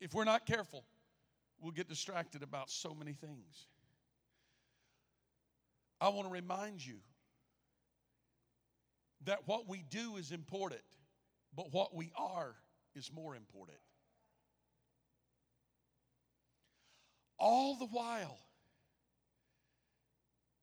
If 0.00 0.14
we're 0.14 0.24
not 0.24 0.46
careful, 0.46 0.84
we'll 1.60 1.72
get 1.72 1.88
distracted 1.88 2.42
about 2.42 2.70
so 2.70 2.92
many 2.92 3.12
things. 3.12 3.68
I 6.00 6.08
want 6.08 6.26
to 6.26 6.32
remind 6.32 6.84
you 6.84 6.96
that 9.26 9.46
what 9.46 9.68
we 9.68 9.84
do 9.90 10.16
is 10.16 10.32
important, 10.32 10.82
but 11.54 11.72
what 11.72 11.94
we 11.94 12.12
are 12.16 12.54
is 12.94 13.10
more 13.12 13.34
important. 13.34 13.78
All 17.38 17.76
the 17.76 17.86
while, 17.86 18.38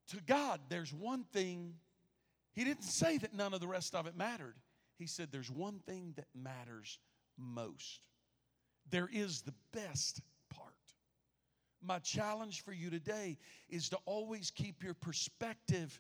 to 0.10 0.18
God, 0.26 0.60
there's 0.70 0.94
one 0.94 1.26
thing. 1.34 1.74
He 2.54 2.64
didn't 2.64 2.84
say 2.84 3.18
that 3.18 3.34
none 3.34 3.54
of 3.54 3.60
the 3.60 3.68
rest 3.68 3.94
of 3.96 4.08
it 4.08 4.16
mattered. 4.16 4.56
He 4.98 5.06
said 5.06 5.30
there's 5.32 5.52
one 5.52 5.80
thing 5.88 6.14
that 6.16 6.28
matters 6.34 7.00
most. 7.38 8.02
There 8.90 9.10
is 9.12 9.42
the 9.42 9.54
best 9.72 10.22
part. 10.50 10.74
My 11.82 12.00
challenge 12.00 12.64
for 12.64 12.74
you 12.74 12.90
today 12.90 13.38
is 13.70 13.90
to 13.90 13.98
always 14.06 14.52
keep 14.52 14.84
your 14.84 14.94
perspective 14.94 16.00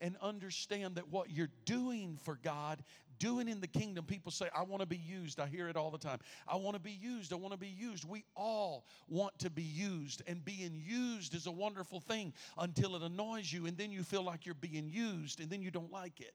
and 0.00 0.16
understand 0.20 0.96
that 0.96 1.08
what 1.08 1.30
you're 1.30 1.50
doing 1.64 2.18
for 2.22 2.38
God, 2.42 2.82
doing 3.18 3.48
in 3.48 3.60
the 3.60 3.66
kingdom, 3.66 4.04
people 4.04 4.32
say, 4.32 4.48
I 4.56 4.62
want 4.62 4.80
to 4.80 4.86
be 4.86 4.96
used. 4.96 5.40
I 5.40 5.46
hear 5.46 5.68
it 5.68 5.76
all 5.76 5.90
the 5.90 5.98
time. 5.98 6.18
I 6.48 6.56
want 6.56 6.74
to 6.74 6.80
be 6.80 6.92
used. 6.92 7.32
I 7.32 7.36
want 7.36 7.52
to 7.52 7.58
be 7.58 7.68
used. 7.68 8.08
We 8.08 8.24
all 8.34 8.86
want 9.08 9.38
to 9.40 9.50
be 9.50 9.62
used, 9.62 10.22
and 10.26 10.44
being 10.44 10.74
used 10.74 11.34
is 11.34 11.46
a 11.46 11.52
wonderful 11.52 12.00
thing 12.00 12.32
until 12.58 12.96
it 12.96 13.02
annoys 13.02 13.52
you, 13.52 13.66
and 13.66 13.76
then 13.76 13.92
you 13.92 14.02
feel 14.02 14.22
like 14.22 14.46
you're 14.46 14.54
being 14.54 14.88
used, 14.88 15.40
and 15.40 15.50
then 15.50 15.62
you 15.62 15.70
don't 15.70 15.92
like 15.92 16.20
it. 16.20 16.32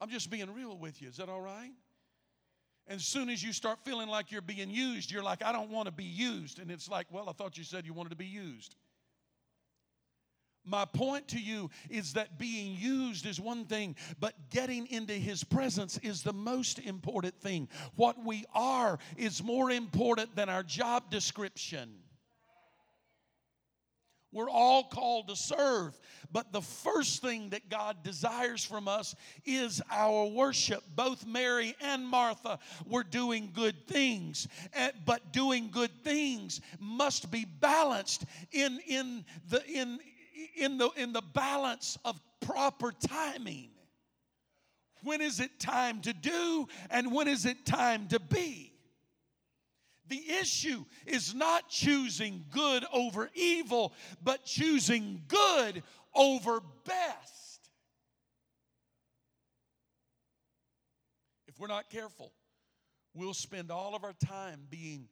I'm 0.00 0.10
just 0.10 0.30
being 0.30 0.52
real 0.52 0.76
with 0.76 1.00
you. 1.00 1.08
Is 1.08 1.16
that 1.16 1.30
all 1.30 1.40
right? 1.40 1.72
And 2.88 3.00
as 3.00 3.06
soon 3.06 3.28
as 3.28 3.42
you 3.42 3.52
start 3.52 3.78
feeling 3.84 4.08
like 4.08 4.30
you're 4.30 4.40
being 4.40 4.70
used, 4.70 5.10
you're 5.10 5.22
like, 5.22 5.44
I 5.44 5.52
don't 5.52 5.70
want 5.70 5.86
to 5.86 5.92
be 5.92 6.04
used. 6.04 6.60
And 6.60 6.70
it's 6.70 6.88
like, 6.88 7.06
well, 7.10 7.28
I 7.28 7.32
thought 7.32 7.58
you 7.58 7.64
said 7.64 7.84
you 7.84 7.92
wanted 7.92 8.10
to 8.10 8.16
be 8.16 8.26
used. 8.26 8.76
My 10.64 10.84
point 10.84 11.28
to 11.28 11.40
you 11.40 11.70
is 11.88 12.12
that 12.14 12.38
being 12.38 12.76
used 12.76 13.24
is 13.24 13.40
one 13.40 13.66
thing, 13.66 13.94
but 14.18 14.34
getting 14.50 14.86
into 14.88 15.12
His 15.12 15.44
presence 15.44 15.96
is 15.98 16.22
the 16.22 16.32
most 16.32 16.80
important 16.80 17.40
thing. 17.40 17.68
What 17.94 18.24
we 18.24 18.44
are 18.52 18.98
is 19.16 19.42
more 19.42 19.70
important 19.70 20.34
than 20.34 20.48
our 20.48 20.64
job 20.64 21.08
description. 21.08 21.94
We're 24.36 24.50
all 24.50 24.84
called 24.84 25.28
to 25.28 25.36
serve. 25.36 25.98
But 26.30 26.52
the 26.52 26.60
first 26.60 27.22
thing 27.22 27.48
that 27.50 27.70
God 27.70 28.02
desires 28.02 28.62
from 28.62 28.86
us 28.86 29.14
is 29.46 29.80
our 29.90 30.26
worship. 30.26 30.84
Both 30.94 31.26
Mary 31.26 31.74
and 31.80 32.06
Martha 32.06 32.58
were 32.84 33.02
doing 33.02 33.50
good 33.54 33.86
things, 33.86 34.46
eh, 34.74 34.90
but 35.06 35.32
doing 35.32 35.70
good 35.72 36.04
things 36.04 36.60
must 36.78 37.30
be 37.30 37.46
balanced 37.46 38.26
in, 38.52 38.78
in, 38.86 39.24
the, 39.48 39.64
in, 39.66 39.98
in, 40.54 40.76
the, 40.76 40.90
in 40.98 41.14
the 41.14 41.22
balance 41.22 41.96
of 42.04 42.20
proper 42.40 42.92
timing. 42.92 43.70
When 45.02 45.22
is 45.22 45.40
it 45.40 45.58
time 45.58 46.02
to 46.02 46.12
do, 46.12 46.68
and 46.90 47.10
when 47.10 47.26
is 47.26 47.46
it 47.46 47.64
time 47.64 48.08
to 48.08 48.20
be? 48.20 48.75
The 50.08 50.22
issue 50.40 50.84
is 51.06 51.34
not 51.34 51.68
choosing 51.68 52.44
good 52.50 52.84
over 52.92 53.30
evil, 53.34 53.92
but 54.22 54.44
choosing 54.44 55.22
good 55.28 55.82
over 56.14 56.60
best. 56.84 57.70
If 61.48 61.58
we're 61.58 61.68
not 61.68 61.90
careful, 61.90 62.32
we'll 63.14 63.34
spend 63.34 63.70
all 63.70 63.94
of 63.94 64.04
our 64.04 64.14
time 64.24 64.66
being 64.68 65.08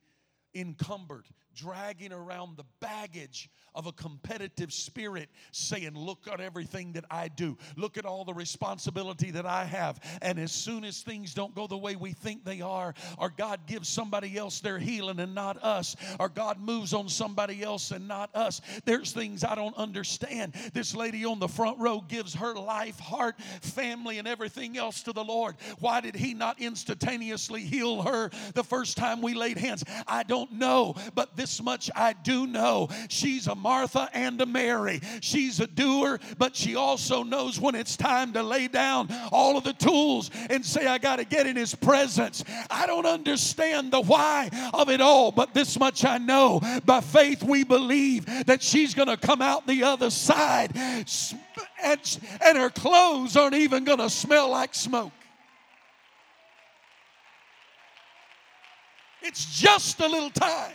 encumbered, 0.55 1.26
dragging 1.55 2.12
around 2.12 2.57
the 2.57 2.64
baggage 2.80 3.50
of 3.74 3.86
a 3.86 3.92
competitive 3.92 4.72
spirit, 4.72 5.28
saying, 5.50 5.94
Look 5.94 6.28
at 6.30 6.40
everything 6.40 6.92
that 6.92 7.05
I 7.11 7.28
do. 7.28 7.59
Look 7.76 7.98
at 7.98 8.07
all 8.07 8.24
the 8.24 8.34
responsibility 8.34 9.30
that 9.32 9.46
I 9.46 9.64
have. 9.64 10.00
And 10.22 10.38
as 10.38 10.52
soon 10.52 10.84
as 10.84 11.02
things 11.02 11.34
don't 11.34 11.55
go 11.55 11.66
the 11.66 11.76
way 11.76 11.96
we 11.96 12.12
think 12.12 12.44
they 12.44 12.61
are, 12.61 12.94
or 13.18 13.30
God 13.30 13.66
gives 13.66 13.88
somebody 13.88 14.38
else 14.38 14.61
their 14.61 14.78
healing 14.78 15.18
and 15.18 15.34
not 15.34 15.62
us, 15.62 15.96
or 16.20 16.28
God 16.28 16.61
moves 16.61 16.94
on 16.94 17.09
somebody 17.09 17.62
else 17.62 17.90
and 17.90 18.07
not 18.07 18.34
us, 18.34 18.61
there's 18.84 19.12
things 19.12 19.42
I 19.44 19.55
don't 19.55 19.76
understand. 19.76 20.55
This 20.72 20.94
lady 20.94 21.24
on 21.24 21.40
the 21.40 21.48
front 21.48 21.78
row 21.78 22.00
gives 22.00 22.34
her 22.34 22.55
life, 22.55 22.98
heart, 23.00 23.40
family, 23.61 24.18
and 24.18 24.28
everything 24.28 24.78
else 24.78 25.02
to 25.02 25.12
the 25.12 25.24
Lord. 25.24 25.57
Why 25.80 26.00
did 26.00 26.14
He 26.14 26.34
not 26.34 26.61
instantaneously 26.61 27.62
heal 27.62 28.02
her 28.02 28.30
the 28.55 28.64
first 28.64 28.96
time 28.96 29.20
we 29.20 29.34
laid 29.34 29.59
hands? 29.59 29.84
I 30.07 30.22
don't 30.22 30.52
know, 30.52 30.94
but 31.14 31.36
this 31.36 31.43
much 31.62 31.90
I 31.95 32.12
do 32.12 32.47
know. 32.47 32.88
She's 33.09 33.47
a 33.47 33.55
Martha 33.55 34.09
and 34.12 34.40
a 34.40 34.47
Mary. 34.47 35.01
She's 35.20 35.61
a 35.61 35.66
doer, 35.66 36.20
but 36.38 36.57
she 36.57 36.76
also 36.76 37.22
knows 37.22 37.61
when 37.61 37.74
it's 37.74 37.97
time 37.97 38.32
to 38.32 38.42
lay 38.42 38.68
down 38.68 39.09
all 39.32 39.57
of 39.57 39.64
the 39.64 39.72
tools 39.72 40.30
and 40.51 40.64
say, 40.64 40.86
I 40.86 40.99
got 40.99 41.16
to 41.16 41.24
get 41.24 41.47
in 41.47 41.57
His 41.57 41.74
presence. 41.74 42.45
I 42.70 42.86
don't 42.86 43.07
understand 43.07 43.92
the 43.92 44.01
why 44.01 44.51
of 44.72 44.88
it 44.88 45.01
all, 45.01 45.32
but 45.32 45.55
this 45.55 45.78
much 45.78 46.05
I 46.05 46.18
know. 46.18 46.61
By 46.84 47.01
faith, 47.01 47.42
we 47.42 47.64
believe 47.64 48.26
that 48.47 48.62
she's 48.62 48.95
going 48.95 49.09
to 49.09 49.16
come 49.16 49.42
out 49.42 49.66
the 49.66 49.84
other 49.84 50.11
side, 50.11 50.72
and, 50.74 52.18
and 52.45 52.59
her 52.59 52.70
clothes 52.70 53.36
aren't 53.36 53.55
even 53.55 53.84
going 53.84 53.99
to 53.99 54.11
smell 54.11 54.51
like 54.51 54.74
smoke. 54.74 55.12
It's 59.22 59.59
just 59.59 60.01
a 60.01 60.07
little 60.07 60.30
time. 60.30 60.74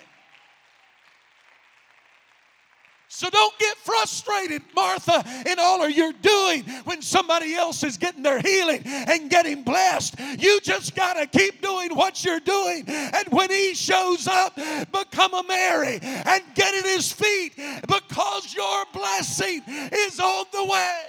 So 3.20 3.30
don't 3.30 3.60
get 3.60 3.76
frustrated, 3.76 4.62
Martha, 4.74 5.26
in 5.46 5.60
all 5.60 5.84
of 5.84 5.92
your 5.92 6.14
doing 6.14 6.64
when 6.86 7.02
somebody 7.02 7.54
else 7.54 7.84
is 7.84 7.98
getting 7.98 8.24
their 8.24 8.40
healing 8.40 8.82
and 8.86 9.30
getting 9.30 9.62
blessed. 9.62 10.18
You 10.38 10.62
just 10.62 10.96
got 10.96 11.16
to 11.16 11.28
keep 11.28 11.62
doing 11.62 11.94
what 11.94 12.24
you're 12.24 12.40
doing. 12.40 12.86
And 12.88 13.28
when 13.28 13.50
he 13.50 13.74
shows 13.74 14.26
up, 14.26 14.56
become 14.56 15.34
a 15.34 15.44
Mary 15.46 16.00
and 16.02 16.44
get 16.56 16.74
at 16.74 16.86
his 16.86 17.12
feet 17.12 17.58
because 17.58 18.56
your 18.56 18.86
blessing 18.94 19.64
is 19.68 20.18
on 20.18 20.46
the 20.54 20.64
way. 20.64 21.02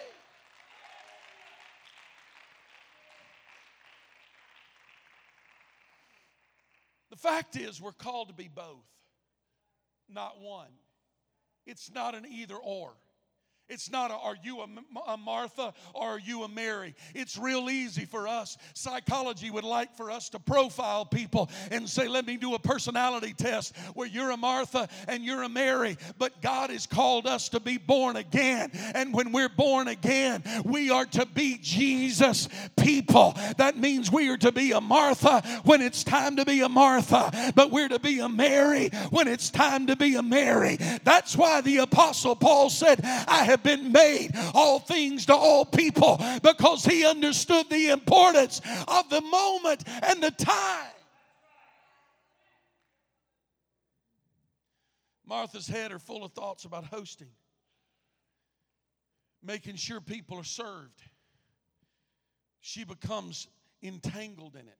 The 7.10 7.16
fact 7.16 7.54
is, 7.54 7.80
we're 7.80 7.92
called 7.92 8.30
to 8.30 8.34
be 8.34 8.48
both, 8.48 8.88
not 10.08 10.40
one. 10.40 10.70
It's 11.66 11.90
not 11.90 12.14
an 12.14 12.26
either 12.26 12.56
or. 12.56 12.94
It's 13.70 13.90
not 13.90 14.10
a, 14.10 14.14
are 14.14 14.36
you 14.42 14.60
a, 14.60 14.66
a, 15.06 15.16
Martha 15.16 15.72
or 15.94 16.08
are 16.08 16.18
you 16.18 16.42
a 16.42 16.48
Mary? 16.48 16.96
It's 17.14 17.38
real 17.38 17.70
easy 17.70 18.04
for 18.04 18.26
us. 18.26 18.58
Psychology 18.74 19.48
would 19.48 19.64
like 19.64 19.96
for 19.96 20.10
us 20.10 20.28
to 20.30 20.40
profile 20.40 21.06
people 21.06 21.48
and 21.70 21.88
say, 21.88 22.08
let 22.08 22.26
me 22.26 22.36
do 22.36 22.54
a 22.54 22.58
personality 22.58 23.32
test 23.32 23.76
where 23.94 24.08
you're 24.08 24.30
a 24.30 24.36
Martha 24.36 24.88
and 25.06 25.24
you're 25.24 25.44
a 25.44 25.48
Mary. 25.48 25.96
But 26.18 26.42
God 26.42 26.70
has 26.70 26.86
called 26.86 27.28
us 27.28 27.48
to 27.50 27.60
be 27.60 27.78
born 27.78 28.16
again. 28.16 28.72
And 28.94 29.14
when 29.14 29.30
we're 29.30 29.48
born 29.48 29.86
again, 29.86 30.42
we 30.64 30.90
are 30.90 31.06
to 31.06 31.24
be 31.26 31.56
Jesus 31.62 32.48
people. 32.76 33.36
That 33.58 33.76
means 33.76 34.10
we 34.10 34.30
are 34.30 34.38
to 34.38 34.50
be 34.50 34.72
a 34.72 34.80
Martha 34.80 35.42
when 35.62 35.80
it's 35.80 36.02
time 36.02 36.36
to 36.36 36.44
be 36.44 36.60
a 36.62 36.68
Martha, 36.68 37.52
but 37.54 37.70
we're 37.70 37.88
to 37.88 38.00
be 38.00 38.18
a 38.18 38.28
Mary 38.28 38.88
when 39.10 39.28
it's 39.28 39.48
time 39.48 39.86
to 39.86 39.94
be 39.94 40.16
a 40.16 40.22
Mary. 40.22 40.76
That's 41.04 41.36
why 41.36 41.60
the 41.60 41.78
Apostle 41.78 42.34
Paul 42.34 42.68
said, 42.68 43.00
I 43.04 43.44
have 43.44 43.59
have 43.60 43.78
been 43.78 43.92
made 43.92 44.30
all 44.54 44.78
things 44.78 45.26
to 45.26 45.34
all 45.34 45.64
people 45.64 46.22
because 46.42 46.84
he 46.84 47.04
understood 47.04 47.68
the 47.70 47.90
importance 47.90 48.60
of 48.88 49.08
the 49.10 49.20
moment 49.20 49.84
and 50.02 50.22
the 50.22 50.30
time. 50.30 50.86
Martha's 55.26 55.68
head 55.68 55.92
are 55.92 55.98
full 55.98 56.24
of 56.24 56.32
thoughts 56.32 56.64
about 56.64 56.84
hosting, 56.84 57.30
making 59.44 59.76
sure 59.76 60.00
people 60.00 60.38
are 60.38 60.44
served. 60.44 61.02
She 62.60 62.84
becomes 62.84 63.46
entangled 63.82 64.54
in 64.54 64.66
it. 64.66 64.74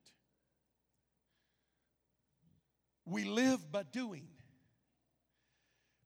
We 3.06 3.24
live 3.24 3.70
by 3.70 3.84
doing. 3.84 4.26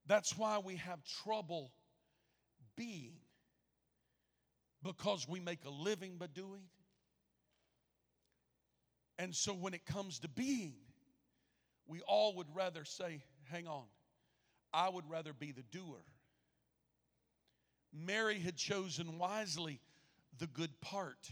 That's 0.07 0.37
why 0.37 0.59
we 0.59 0.77
have 0.77 1.01
trouble 1.25 1.73
being 2.77 3.15
because 4.83 5.27
we 5.29 5.41
make 5.41 5.65
a 5.65 5.71
living 5.71 6.17
by 6.19 6.27
doing. 6.27 6.63
And 9.19 9.35
so 9.35 9.55
when 9.55 9.75
it 9.75 9.87
comes 9.87 10.19
to 10.21 10.29
being, 10.29 10.75
we 11.87 12.01
all 12.03 12.35
would 12.37 12.49
rather 12.55 12.85
say, 12.85 13.23
hang 13.51 13.67
on, 13.67 13.85
I 14.73 14.89
would 14.89 15.09
rather 15.09 15.33
be 15.33 15.53
the 15.53 15.63
doer. 15.63 16.03
Mary 17.93 18.39
had 18.41 18.57
chosen 18.57 19.19
wisely 19.19 19.81
the 20.39 20.47
good 20.49 20.81
part. 20.81 21.31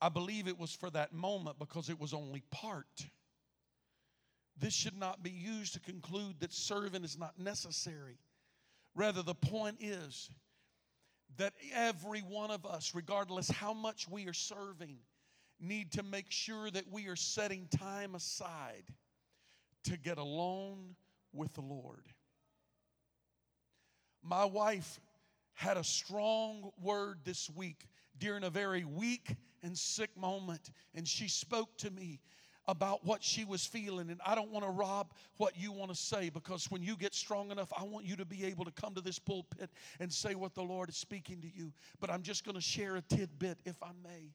I 0.00 0.08
believe 0.08 0.48
it 0.48 0.58
was 0.58 0.72
for 0.72 0.90
that 0.90 1.12
moment 1.12 1.58
because 1.58 1.88
it 1.88 2.00
was 2.00 2.14
only 2.14 2.42
part. 2.50 3.06
This 4.58 4.72
should 4.74 4.96
not 4.96 5.22
be 5.22 5.30
used 5.30 5.74
to 5.74 5.80
conclude 5.80 6.40
that 6.40 6.52
serving 6.52 7.04
is 7.04 7.18
not 7.18 7.38
necessary. 7.38 8.18
Rather, 8.94 9.22
the 9.22 9.34
point 9.34 9.78
is 9.80 10.30
that 11.38 11.54
every 11.74 12.20
one 12.20 12.50
of 12.50 12.66
us, 12.66 12.92
regardless 12.94 13.50
how 13.50 13.72
much 13.72 14.08
we 14.08 14.26
are 14.26 14.32
serving, 14.32 14.98
need 15.60 15.92
to 15.92 16.02
make 16.02 16.30
sure 16.30 16.70
that 16.70 16.90
we 16.90 17.06
are 17.06 17.16
setting 17.16 17.68
time 17.68 18.14
aside 18.14 18.84
to 19.84 19.96
get 19.96 20.18
alone 20.18 20.94
with 21.32 21.52
the 21.54 21.60
Lord. 21.60 22.04
My 24.22 24.44
wife 24.44 25.00
had 25.54 25.76
a 25.76 25.84
strong 25.84 26.70
word 26.80 27.18
this 27.24 27.50
week 27.50 27.86
during 28.18 28.44
a 28.44 28.50
very 28.50 28.84
weak 28.84 29.36
and 29.62 29.76
sick 29.76 30.10
moment, 30.16 30.70
and 30.94 31.06
she 31.06 31.28
spoke 31.28 31.76
to 31.78 31.90
me 31.90 32.20
about 32.68 33.04
what 33.04 33.22
she 33.22 33.44
was 33.44 33.66
feeling. 33.66 34.10
And 34.10 34.20
I 34.24 34.34
don't 34.34 34.50
want 34.50 34.64
to 34.64 34.70
rob 34.70 35.12
what 35.36 35.56
you 35.56 35.72
want 35.72 35.90
to 35.90 35.96
say 35.96 36.30
because 36.30 36.70
when 36.70 36.82
you 36.82 36.96
get 36.96 37.14
strong 37.14 37.50
enough, 37.50 37.72
I 37.76 37.84
want 37.84 38.06
you 38.06 38.16
to 38.16 38.24
be 38.24 38.44
able 38.44 38.64
to 38.64 38.72
come 38.72 38.94
to 38.94 39.00
this 39.00 39.18
pulpit 39.18 39.70
and 40.00 40.12
say 40.12 40.34
what 40.34 40.54
the 40.54 40.62
Lord 40.62 40.88
is 40.88 40.96
speaking 40.96 41.40
to 41.40 41.48
you. 41.52 41.72
But 42.00 42.10
I'm 42.10 42.22
just 42.22 42.44
going 42.44 42.54
to 42.54 42.60
share 42.60 42.96
a 42.96 43.02
tidbit, 43.02 43.58
if 43.64 43.82
I 43.82 43.90
may. 44.02 44.32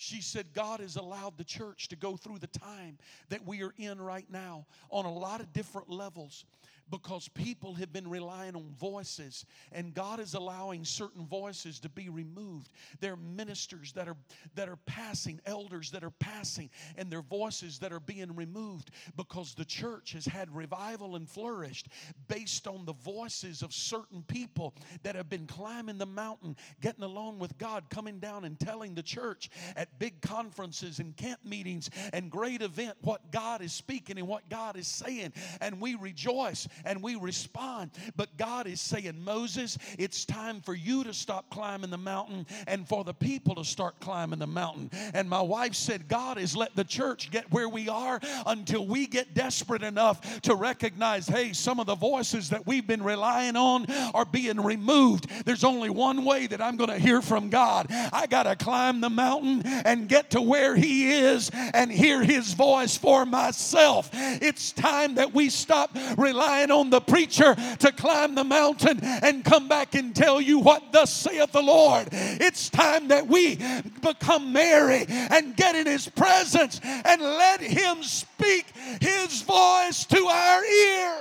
She 0.00 0.22
said, 0.22 0.52
God 0.54 0.78
has 0.78 0.94
allowed 0.94 1.36
the 1.36 1.44
church 1.44 1.88
to 1.88 1.96
go 1.96 2.16
through 2.16 2.38
the 2.38 2.46
time 2.46 2.98
that 3.30 3.44
we 3.44 3.64
are 3.64 3.74
in 3.78 4.00
right 4.00 4.26
now 4.30 4.64
on 4.90 5.06
a 5.06 5.12
lot 5.12 5.40
of 5.40 5.52
different 5.52 5.90
levels 5.90 6.44
because 6.90 7.28
people 7.28 7.74
have 7.74 7.92
been 7.92 8.08
relying 8.08 8.56
on 8.56 8.70
voices 8.78 9.44
and 9.72 9.94
God 9.94 10.20
is 10.20 10.34
allowing 10.34 10.84
certain 10.84 11.26
voices 11.26 11.78
to 11.80 11.88
be 11.88 12.08
removed. 12.08 12.72
There 13.00 13.12
are 13.12 13.16
ministers 13.16 13.92
that 13.92 14.08
are 14.08 14.16
that 14.54 14.68
are 14.68 14.78
passing, 14.86 15.40
elders 15.46 15.90
that 15.90 16.04
are 16.04 16.10
passing 16.10 16.70
and 16.96 17.10
their 17.10 17.22
voices 17.22 17.78
that 17.80 17.92
are 17.92 18.00
being 18.00 18.34
removed 18.34 18.90
because 19.16 19.54
the 19.54 19.64
church 19.64 20.12
has 20.12 20.24
had 20.24 20.54
revival 20.54 21.16
and 21.16 21.28
flourished 21.28 21.88
based 22.28 22.66
on 22.66 22.84
the 22.84 22.94
voices 22.94 23.62
of 23.62 23.72
certain 23.72 24.22
people 24.22 24.74
that 25.02 25.14
have 25.14 25.28
been 25.28 25.46
climbing 25.46 25.98
the 25.98 26.06
mountain, 26.06 26.56
getting 26.80 27.04
along 27.04 27.38
with 27.38 27.56
God, 27.58 27.84
coming 27.90 28.18
down 28.18 28.44
and 28.44 28.58
telling 28.58 28.94
the 28.94 29.02
church 29.02 29.50
at 29.76 29.98
big 29.98 30.20
conferences 30.20 30.98
and 30.98 31.16
camp 31.16 31.40
meetings 31.44 31.90
and 32.12 32.30
great 32.30 32.62
event 32.62 32.96
what 33.02 33.30
God 33.30 33.62
is 33.62 33.72
speaking 33.72 34.18
and 34.18 34.26
what 34.26 34.48
God 34.48 34.76
is 34.76 34.86
saying 34.86 35.32
and 35.60 35.80
we 35.80 35.94
rejoice 35.94 36.66
and 36.84 37.02
we 37.02 37.16
respond. 37.16 37.90
But 38.16 38.36
God 38.36 38.66
is 38.66 38.80
saying, 38.80 39.22
Moses, 39.22 39.78
it's 39.98 40.24
time 40.24 40.60
for 40.60 40.74
you 40.74 41.04
to 41.04 41.14
stop 41.14 41.50
climbing 41.50 41.90
the 41.90 41.98
mountain 41.98 42.46
and 42.66 42.86
for 42.86 43.04
the 43.04 43.14
people 43.14 43.54
to 43.56 43.64
start 43.64 44.00
climbing 44.00 44.38
the 44.38 44.46
mountain. 44.46 44.90
And 45.14 45.28
my 45.28 45.42
wife 45.42 45.74
said, 45.74 46.08
God 46.08 46.38
has 46.38 46.56
let 46.56 46.74
the 46.76 46.84
church 46.84 47.30
get 47.30 47.50
where 47.52 47.68
we 47.68 47.88
are 47.88 48.20
until 48.46 48.86
we 48.86 49.06
get 49.06 49.34
desperate 49.34 49.82
enough 49.82 50.40
to 50.42 50.54
recognize, 50.54 51.26
hey, 51.26 51.52
some 51.52 51.80
of 51.80 51.86
the 51.86 51.94
voices 51.94 52.50
that 52.50 52.66
we've 52.66 52.86
been 52.86 53.02
relying 53.02 53.56
on 53.56 53.86
are 54.14 54.24
being 54.24 54.60
removed. 54.60 55.28
There's 55.44 55.64
only 55.64 55.90
one 55.90 56.24
way 56.24 56.46
that 56.46 56.60
I'm 56.60 56.76
going 56.76 56.90
to 56.90 56.98
hear 56.98 57.22
from 57.22 57.48
God. 57.50 57.86
I 57.90 58.26
got 58.26 58.44
to 58.44 58.56
climb 58.56 59.00
the 59.00 59.10
mountain 59.10 59.62
and 59.66 60.08
get 60.08 60.30
to 60.30 60.40
where 60.40 60.76
He 60.76 61.10
is 61.10 61.50
and 61.74 61.90
hear 61.90 62.22
His 62.22 62.52
voice 62.54 62.96
for 62.96 63.24
myself. 63.26 64.10
It's 64.12 64.72
time 64.72 65.16
that 65.16 65.34
we 65.34 65.50
stop 65.50 65.96
relying 66.16 66.67
on 66.70 66.90
the 66.90 67.00
preacher 67.00 67.54
to 67.78 67.92
climb 67.92 68.34
the 68.34 68.44
mountain 68.44 69.00
and 69.02 69.44
come 69.44 69.68
back 69.68 69.94
and 69.94 70.14
tell 70.14 70.40
you 70.40 70.58
what 70.58 70.92
thus 70.92 71.12
saith 71.12 71.52
the 71.52 71.62
Lord. 71.62 72.08
It's 72.12 72.68
time 72.68 73.08
that 73.08 73.26
we 73.26 73.58
become 74.00 74.52
Mary 74.52 75.04
and 75.08 75.56
get 75.56 75.74
in 75.74 75.86
his 75.86 76.08
presence 76.08 76.80
and 76.84 77.20
let 77.22 77.60
him 77.60 78.02
speak 78.02 78.66
His 79.00 79.42
voice 79.42 80.04
to 80.06 80.26
our 80.26 80.64
ear. 80.64 81.16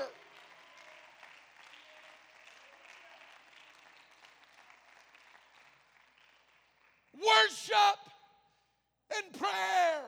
Worship 7.15 7.99
and 9.15 9.33
prayer 9.33 10.03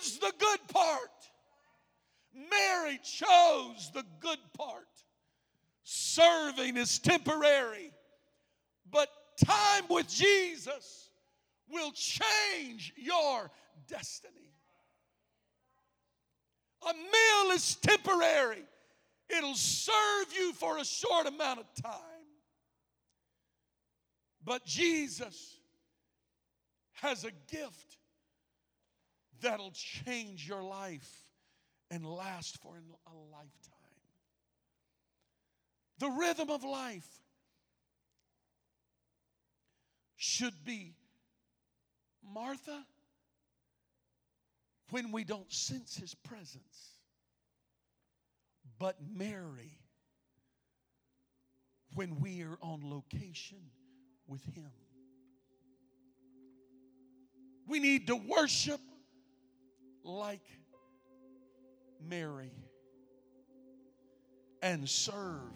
is 0.00 0.18
the 0.18 0.32
good 0.38 0.58
part. 0.68 1.10
Mary 2.34 2.98
chose 3.02 3.90
the 3.94 4.04
good 4.20 4.38
part. 4.56 4.86
Serving 5.82 6.76
is 6.76 6.98
temporary, 6.98 7.92
but 8.90 9.08
time 9.44 9.84
with 9.88 10.08
Jesus 10.08 11.08
will 11.70 11.92
change 11.92 12.92
your 12.96 13.50
destiny. 13.88 14.52
A 16.82 16.92
meal 16.92 17.54
is 17.54 17.74
temporary, 17.76 18.64
it'll 19.28 19.54
serve 19.54 20.26
you 20.36 20.52
for 20.52 20.78
a 20.78 20.84
short 20.84 21.26
amount 21.26 21.60
of 21.60 21.66
time. 21.82 21.94
But 24.44 24.64
Jesus 24.64 25.58
has 26.94 27.24
a 27.24 27.30
gift 27.50 27.96
that'll 29.40 29.72
change 29.72 30.48
your 30.48 30.62
life 30.62 31.27
and 31.90 32.04
last 32.04 32.58
for 32.62 32.74
a 33.06 33.14
lifetime. 33.32 33.78
The 35.98 36.08
rhythm 36.10 36.50
of 36.50 36.62
life 36.62 37.08
should 40.16 40.64
be 40.64 40.94
Martha 42.32 42.84
when 44.90 45.12
we 45.12 45.24
don't 45.24 45.52
sense 45.52 45.96
his 45.96 46.14
presence, 46.14 46.92
but 48.78 48.96
Mary 49.14 49.78
when 51.94 52.20
we 52.20 52.42
are 52.42 52.58
on 52.62 52.80
location 52.84 53.58
with 54.26 54.44
him. 54.54 54.70
We 57.66 57.80
need 57.80 58.06
to 58.06 58.16
worship 58.16 58.80
like 60.04 60.44
Mary 62.06 62.52
and 64.62 64.88
serve 64.88 65.52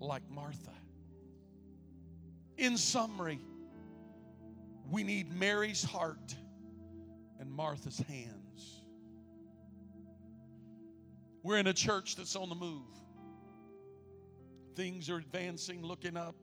like 0.00 0.22
Martha. 0.30 0.72
In 2.56 2.76
summary, 2.76 3.40
we 4.90 5.02
need 5.02 5.32
Mary's 5.32 5.82
heart 5.82 6.34
and 7.38 7.50
Martha's 7.50 7.98
hands. 8.08 8.82
We're 11.42 11.58
in 11.58 11.66
a 11.66 11.72
church 11.72 12.16
that's 12.16 12.34
on 12.34 12.48
the 12.48 12.54
move. 12.54 12.82
Things 14.74 15.10
are 15.10 15.16
advancing, 15.16 15.82
looking 15.82 16.16
up, 16.16 16.34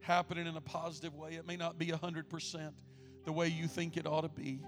happening 0.00 0.46
in 0.46 0.56
a 0.56 0.60
positive 0.60 1.14
way. 1.14 1.34
It 1.34 1.46
may 1.46 1.56
not 1.56 1.78
be 1.78 1.86
100% 1.86 2.72
the 3.24 3.32
way 3.32 3.48
you 3.48 3.66
think 3.66 3.96
it 3.96 4.06
ought 4.06 4.22
to 4.22 4.28
be, 4.28 4.60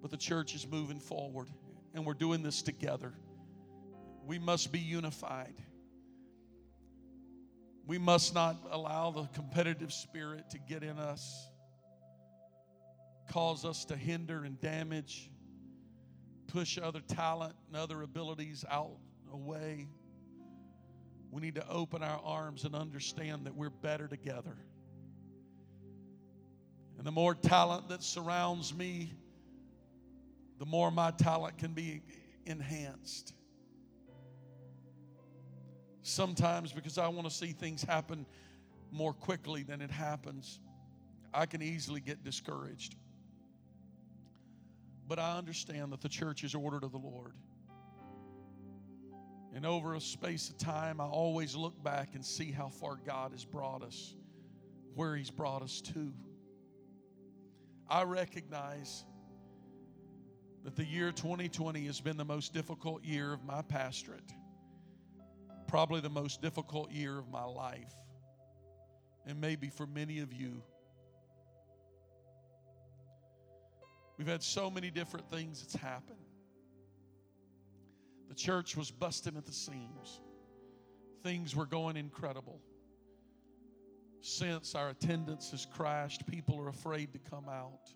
but 0.00 0.10
the 0.10 0.16
church 0.16 0.54
is 0.54 0.66
moving 0.66 0.98
forward, 0.98 1.48
and 1.94 2.04
we're 2.04 2.14
doing 2.14 2.42
this 2.42 2.62
together. 2.62 3.12
We 4.26 4.38
must 4.38 4.72
be 4.72 4.78
unified. 4.78 5.54
We 7.86 7.98
must 7.98 8.34
not 8.34 8.56
allow 8.70 9.10
the 9.10 9.24
competitive 9.34 9.92
spirit 9.92 10.50
to 10.50 10.58
get 10.58 10.82
in 10.82 10.98
us, 10.98 11.48
cause 13.30 13.64
us 13.64 13.84
to 13.86 13.96
hinder 13.96 14.44
and 14.44 14.60
damage, 14.60 15.30
push 16.46 16.78
other 16.78 17.00
talent 17.00 17.54
and 17.66 17.76
other 17.76 18.02
abilities 18.02 18.64
out 18.70 18.98
away. 19.32 19.88
We 21.32 21.40
need 21.40 21.56
to 21.56 21.68
open 21.68 22.02
our 22.02 22.20
arms 22.24 22.64
and 22.64 22.74
understand 22.74 23.46
that 23.46 23.54
we're 23.54 23.70
better 23.70 24.08
together. 24.08 24.56
And 26.98 27.06
the 27.06 27.12
more 27.12 27.34
talent 27.34 27.88
that 27.88 28.02
surrounds 28.02 28.74
me, 28.74 29.12
the 30.60 30.66
more 30.66 30.90
my 30.90 31.10
talent 31.10 31.56
can 31.56 31.72
be 31.72 32.02
enhanced. 32.44 33.32
Sometimes, 36.02 36.70
because 36.70 36.98
I 36.98 37.08
want 37.08 37.26
to 37.26 37.34
see 37.34 37.52
things 37.52 37.82
happen 37.82 38.26
more 38.92 39.14
quickly 39.14 39.62
than 39.62 39.80
it 39.80 39.90
happens, 39.90 40.60
I 41.32 41.46
can 41.46 41.62
easily 41.62 42.02
get 42.02 42.22
discouraged. 42.22 42.94
But 45.08 45.18
I 45.18 45.38
understand 45.38 45.92
that 45.92 46.02
the 46.02 46.10
church 46.10 46.44
is 46.44 46.54
ordered 46.54 46.84
of 46.84 46.92
the 46.92 46.98
Lord. 46.98 47.32
And 49.54 49.64
over 49.64 49.94
a 49.94 50.00
space 50.00 50.50
of 50.50 50.58
time, 50.58 51.00
I 51.00 51.06
always 51.06 51.56
look 51.56 51.82
back 51.82 52.10
and 52.14 52.24
see 52.24 52.52
how 52.52 52.68
far 52.68 53.00
God 53.06 53.32
has 53.32 53.46
brought 53.46 53.82
us, 53.82 54.14
where 54.94 55.16
He's 55.16 55.30
brought 55.30 55.62
us 55.62 55.80
to. 55.94 56.12
I 57.88 58.02
recognize 58.02 59.04
that 60.64 60.76
the 60.76 60.84
year 60.84 61.10
2020 61.10 61.86
has 61.86 62.00
been 62.00 62.16
the 62.16 62.24
most 62.24 62.52
difficult 62.52 63.04
year 63.04 63.32
of 63.32 63.44
my 63.44 63.62
pastorate, 63.62 64.32
probably 65.66 66.00
the 66.00 66.10
most 66.10 66.42
difficult 66.42 66.90
year 66.90 67.18
of 67.18 67.28
my 67.28 67.44
life, 67.44 67.94
and 69.26 69.40
maybe 69.40 69.68
for 69.68 69.86
many 69.86 70.20
of 70.20 70.32
you. 70.32 70.62
We've 74.18 74.28
had 74.28 74.42
so 74.42 74.70
many 74.70 74.90
different 74.90 75.30
things 75.30 75.62
that's 75.62 75.82
happened. 75.82 76.18
The 78.28 78.34
church 78.34 78.76
was 78.76 78.90
busting 78.90 79.36
at 79.36 79.46
the 79.46 79.52
seams. 79.52 80.20
Things 81.22 81.56
were 81.56 81.66
going 81.66 81.96
incredible. 81.96 82.60
Since 84.20 84.74
our 84.74 84.90
attendance 84.90 85.50
has 85.52 85.66
crashed, 85.66 86.26
people 86.26 86.60
are 86.60 86.68
afraid 86.68 87.14
to 87.14 87.18
come 87.18 87.48
out. 87.48 87.88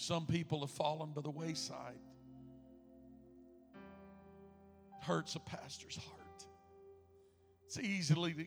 Some 0.00 0.26
people 0.26 0.60
have 0.60 0.70
fallen 0.70 1.10
by 1.10 1.22
the 1.22 1.30
wayside. 1.30 1.98
Hurts 5.02 5.34
a 5.34 5.40
pastor's 5.40 5.96
heart. 5.96 6.46
It's 7.66 7.80
easily 7.80 8.32
to, 8.34 8.46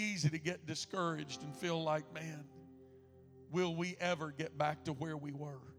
easy 0.00 0.28
to 0.28 0.38
get 0.38 0.64
discouraged 0.64 1.42
and 1.42 1.56
feel 1.56 1.82
like, 1.82 2.04
man, 2.14 2.44
will 3.50 3.74
we 3.74 3.96
ever 3.98 4.30
get 4.30 4.56
back 4.56 4.84
to 4.84 4.92
where 4.92 5.16
we 5.16 5.32
were? 5.32 5.74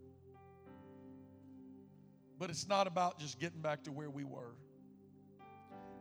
But 2.38 2.50
it's 2.50 2.68
not 2.68 2.86
about 2.86 3.18
just 3.18 3.40
getting 3.40 3.62
back 3.62 3.84
to 3.84 3.92
where 3.92 4.10
we 4.10 4.24
were. 4.24 4.54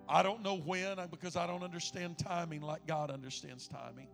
I 0.10 0.22
don't 0.22 0.44
know 0.44 0.58
when 0.58 0.98
because 1.10 1.38
I 1.38 1.48
don't 1.48 1.64
understand 1.64 2.18
timing 2.18 2.60
like 2.60 2.86
God 2.86 3.10
understands 3.10 3.70
timing. 3.70 4.10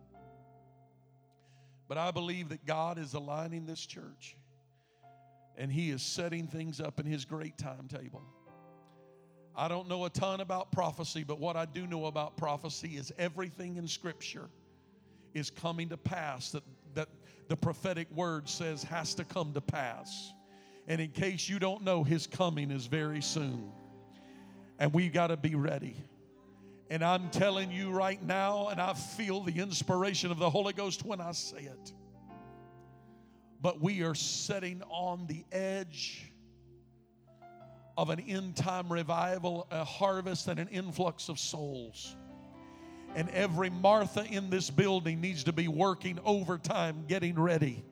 But 1.88 1.98
I 1.98 2.12
believe 2.12 2.50
that 2.50 2.64
God 2.64 3.00
is 3.00 3.16
aligning 3.16 3.66
this 3.66 3.84
church 3.84 4.36
and 5.60 5.72
He 5.72 5.92
is 5.92 6.02
setting 6.02 6.48
things 6.48 6.82
up 6.82 7.00
in 7.00 7.06
His 7.06 7.24
great 7.26 7.56
timetable. 7.60 8.24
I 9.56 9.68
don't 9.68 9.88
know 9.88 10.06
a 10.06 10.10
ton 10.10 10.40
about 10.40 10.72
prophecy, 10.72 11.24
but 11.24 11.40
what 11.40 11.56
I 11.56 11.66
do 11.66 11.86
know 11.86 12.06
about 12.06 12.36
prophecy 12.36 12.96
is 12.96 13.12
everything 13.20 13.78
in 13.78 13.88
Scripture 13.88 14.50
is 15.36 15.52
coming 15.52 15.90
to 15.90 15.98
pass 15.98 16.52
that, 16.54 16.64
that 16.96 17.10
the 17.50 17.56
prophetic 17.56 18.10
word 18.12 18.50
says 18.50 18.82
has 18.84 19.14
to 19.16 19.24
come 19.24 19.54
to 19.54 19.62
pass. 19.62 20.34
And 20.88 21.00
in 21.00 21.12
case 21.12 21.48
you 21.48 21.60
don't 21.60 21.84
know, 21.84 22.04
His 22.04 22.26
coming 22.26 22.72
is 22.72 22.88
very 22.88 23.22
soon 23.22 23.72
and 24.80 24.94
we've 24.94 25.14
got 25.14 25.28
to 25.28 25.38
be 25.38 25.56
ready. 25.56 25.96
And 26.90 27.04
I'm 27.04 27.30
telling 27.30 27.72
you 27.72 27.92
right 27.92 28.22
now, 28.24 28.70
and 28.70 28.82
I 28.82 28.94
feel 28.94 29.42
the 29.42 29.60
inspiration 29.60 30.32
of 30.32 30.40
the 30.40 30.50
Holy 30.50 30.74
Ghost 30.74 31.06
when 31.06 31.22
I 31.22 31.34
say 31.34 31.60
it. 31.60 31.94
But 33.62 33.82
we 33.82 34.04
are 34.04 34.16
sitting 34.16 34.82
on 34.90 35.28
the 35.28 35.44
edge 35.52 36.32
of 37.98 38.10
an 38.10 38.20
end 38.22 38.56
time 38.56 38.92
revival, 38.92 39.68
a 39.72 39.84
harvest, 39.84 40.48
and 40.48 40.60
an 40.60 40.70
influx 40.70 41.28
of 41.28 41.38
souls. 41.38 42.16
And 43.16 43.30
every 43.32 43.70
Martha 43.70 44.24
in 44.24 44.50
this 44.50 44.70
building 44.70 45.20
needs 45.20 45.44
to 45.46 45.52
be 45.54 45.68
working 45.68 46.20
overtime, 46.24 47.06
getting 47.08 47.38
ready 47.38 47.84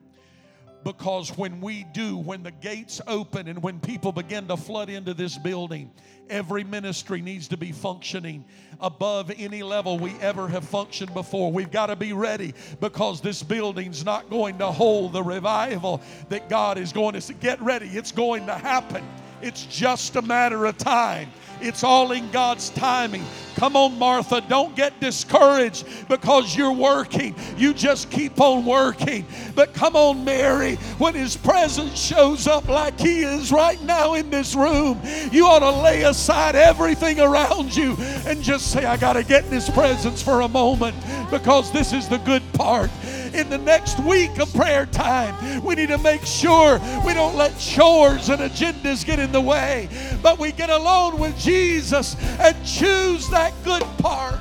because 0.87 1.37
when 1.37 1.59
we 1.59 1.83
do, 1.91 2.15
when 2.15 2.43
the 2.43 2.51
gates 2.51 3.01
open 3.07 3.49
and 3.49 3.61
when 3.61 3.77
people 3.77 4.13
begin 4.13 4.47
to 4.47 4.55
flood 4.55 4.89
into 4.89 5.13
this 5.13 5.37
building, 5.37 5.91
every 6.29 6.63
ministry 6.63 7.19
needs 7.19 7.49
to 7.49 7.57
be 7.57 7.73
functioning 7.73 8.45
above 8.79 9.29
any 9.37 9.63
level 9.63 9.99
we 9.99 10.13
ever 10.21 10.47
have 10.47 10.63
functioned 10.63 11.13
before. 11.13 11.51
We've 11.51 11.69
got 11.69 11.87
to 11.87 11.97
be 11.97 12.13
ready 12.13 12.53
because 12.79 13.19
this 13.19 13.43
building's 13.43 14.05
not 14.05 14.29
going 14.29 14.59
to 14.59 14.67
hold 14.67 15.11
the 15.11 15.23
revival 15.23 16.01
that 16.29 16.47
God 16.47 16.77
is 16.77 16.93
going 16.93 17.19
to 17.19 17.33
get 17.33 17.61
ready. 17.61 17.87
It's 17.87 18.13
going 18.13 18.45
to 18.45 18.55
happen. 18.55 19.03
It's 19.41 19.65
just 19.65 20.15
a 20.15 20.21
matter 20.21 20.65
of 20.67 20.77
time. 20.77 21.29
It's 21.59 21.83
all 21.83 22.13
in 22.13 22.31
God's 22.31 22.69
timing. 22.69 23.25
Come 23.57 23.75
on, 23.75 23.97
Martha, 23.97 24.39
don't 24.39 24.75
get 24.75 24.99
discouraged 24.99 26.07
because 26.07 26.55
you're 26.55 26.71
working. 26.71 27.33
You 27.57 27.73
just 27.73 28.11
keep 28.11 28.39
on 28.39 28.65
working. 28.65 29.25
But 29.55 29.73
come 29.73 29.95
on, 29.95 30.23
Mary, 30.23 30.75
when 30.99 31.15
His 31.15 31.35
presence 31.35 31.99
shows 31.99 32.45
up 32.45 32.67
like 32.67 32.99
He 32.99 33.23
is 33.23 33.51
right 33.51 33.81
now 33.81 34.13
in 34.13 34.29
this 34.29 34.53
room, 34.53 35.01
you 35.31 35.47
ought 35.47 35.59
to 35.59 35.71
lay 35.71 36.03
aside 36.03 36.55
everything 36.55 37.19
around 37.19 37.75
you 37.75 37.95
and 38.27 38.43
just 38.43 38.71
say, 38.71 38.85
I 38.85 38.95
got 38.95 39.13
to 39.13 39.23
get 39.23 39.45
in 39.45 39.51
His 39.51 39.71
presence 39.71 40.21
for 40.21 40.41
a 40.41 40.47
moment 40.47 40.95
because 41.31 41.71
this 41.71 41.93
is 41.93 42.07
the 42.07 42.19
good 42.19 42.43
part 42.53 42.91
in 43.33 43.49
the 43.49 43.57
next 43.57 43.99
week 43.99 44.37
of 44.39 44.53
prayer 44.53 44.85
time. 44.87 45.63
We 45.63 45.75
need 45.75 45.89
to 45.89 45.97
make 45.97 46.25
sure 46.25 46.79
we 47.05 47.13
don't 47.13 47.35
let 47.35 47.57
chores 47.59 48.29
and 48.29 48.41
agendas 48.41 49.05
get 49.05 49.19
in 49.19 49.31
the 49.31 49.41
way, 49.41 49.89
but 50.21 50.39
we 50.39 50.51
get 50.51 50.69
alone 50.69 51.19
with 51.19 51.37
Jesus 51.37 52.15
and 52.39 52.55
choose 52.65 53.29
that 53.29 53.53
good 53.63 53.83
part. 53.99 54.39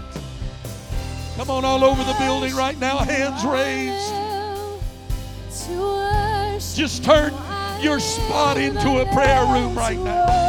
Come 1.37 1.51
on, 1.51 1.65
all 1.65 1.85
over 1.85 2.03
the 2.03 2.15
building 2.19 2.55
right 2.55 2.79
now, 2.79 2.99
hands 2.99 3.45
raised. 3.45 4.13
Just 6.75 7.05
turn 7.05 7.33
your 7.81 8.01
spot 8.01 8.59
into 8.59 9.01
a 9.01 9.07
prayer 9.13 9.45
room 9.47 9.75
right 9.77 9.99
now. 9.99 10.47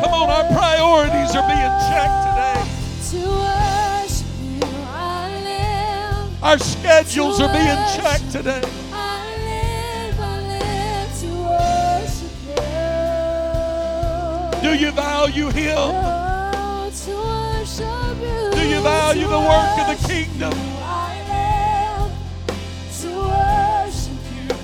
Come 0.00 0.12
on, 0.12 0.28
our 0.28 0.44
priorities 0.52 1.34
are 1.34 1.48
being 1.48 1.74
checked 1.88 2.20
today. 2.28 3.73
Our 6.44 6.58
schedules 6.58 7.40
are 7.40 7.50
being 7.50 7.64
checked 7.96 8.30
today. 8.30 8.60
Do 14.60 14.74
you 14.74 14.90
value 14.92 15.48
Him? 15.48 15.88
Do 18.52 18.68
you 18.68 18.80
value 18.82 19.26
the 19.26 19.40
work 19.40 19.78
of 19.78 19.86
the 19.88 19.96
kingdom? 20.06 20.52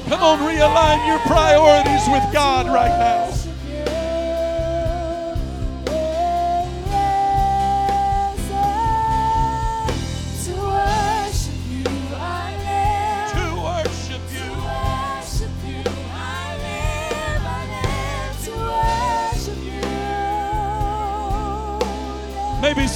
Come 0.06 0.20
on, 0.20 0.38
realign 0.40 1.06
your 1.06 1.18
priorities 1.20 2.06
with 2.08 2.30
God 2.30 2.66
right 2.66 2.98
now. 2.98 3.39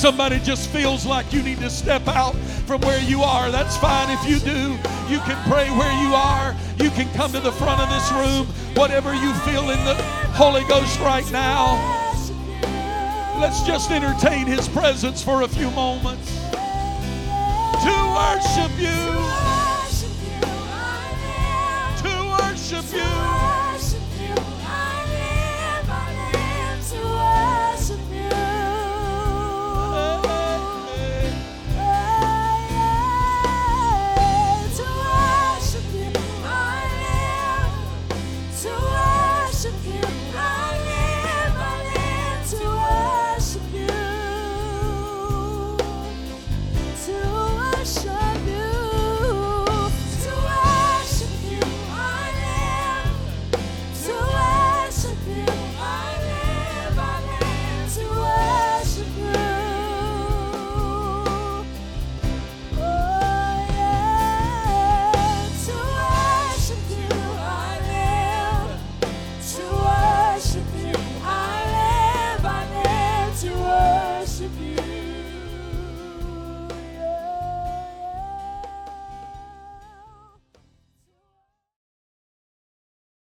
Somebody 0.05 0.39
just 0.41 0.69
feels 0.69 1.07
like 1.07 1.33
you 1.33 1.43
need 1.43 1.61
to 1.61 1.71
step 1.71 2.07
out 2.09 2.37
from 2.67 2.83
where 2.83 3.01
you 3.05 3.23
are. 3.23 3.51
That's 3.51 3.75
fine 3.79 4.11
if 4.11 4.29
you 4.29 4.39
do. 4.39 4.73
You 5.11 5.19
can 5.21 5.51
pray 5.51 5.71
where 5.71 6.03
you 6.03 6.15
are. 6.15 6.55
You 6.79 6.91
can 6.91 7.11
come 7.15 7.33
to 7.33 7.41
the 7.41 7.53
front 7.53 7.81
of 7.81 7.89
this 7.89 8.13
room. 8.13 8.47
Whatever 8.77 9.15
you 9.15 9.33
feel 9.47 9.71
in 9.71 9.83
the 9.87 9.95
Holy 10.35 10.63
Ghost 10.65 11.01
right 11.01 11.25
now. 11.33 11.81
Let's 13.41 13.63
just 13.63 13.91
entertain 13.91 14.47
His 14.47 14.69
presence 14.69 15.23
for 15.23 15.41
a 15.41 15.49
few 15.49 15.71
moments. 15.71 16.39
To 17.81 17.97
worship 18.13 18.73
you. 18.79 19.01
To 22.03 22.37
worship 22.43 22.93
you. 22.93 23.43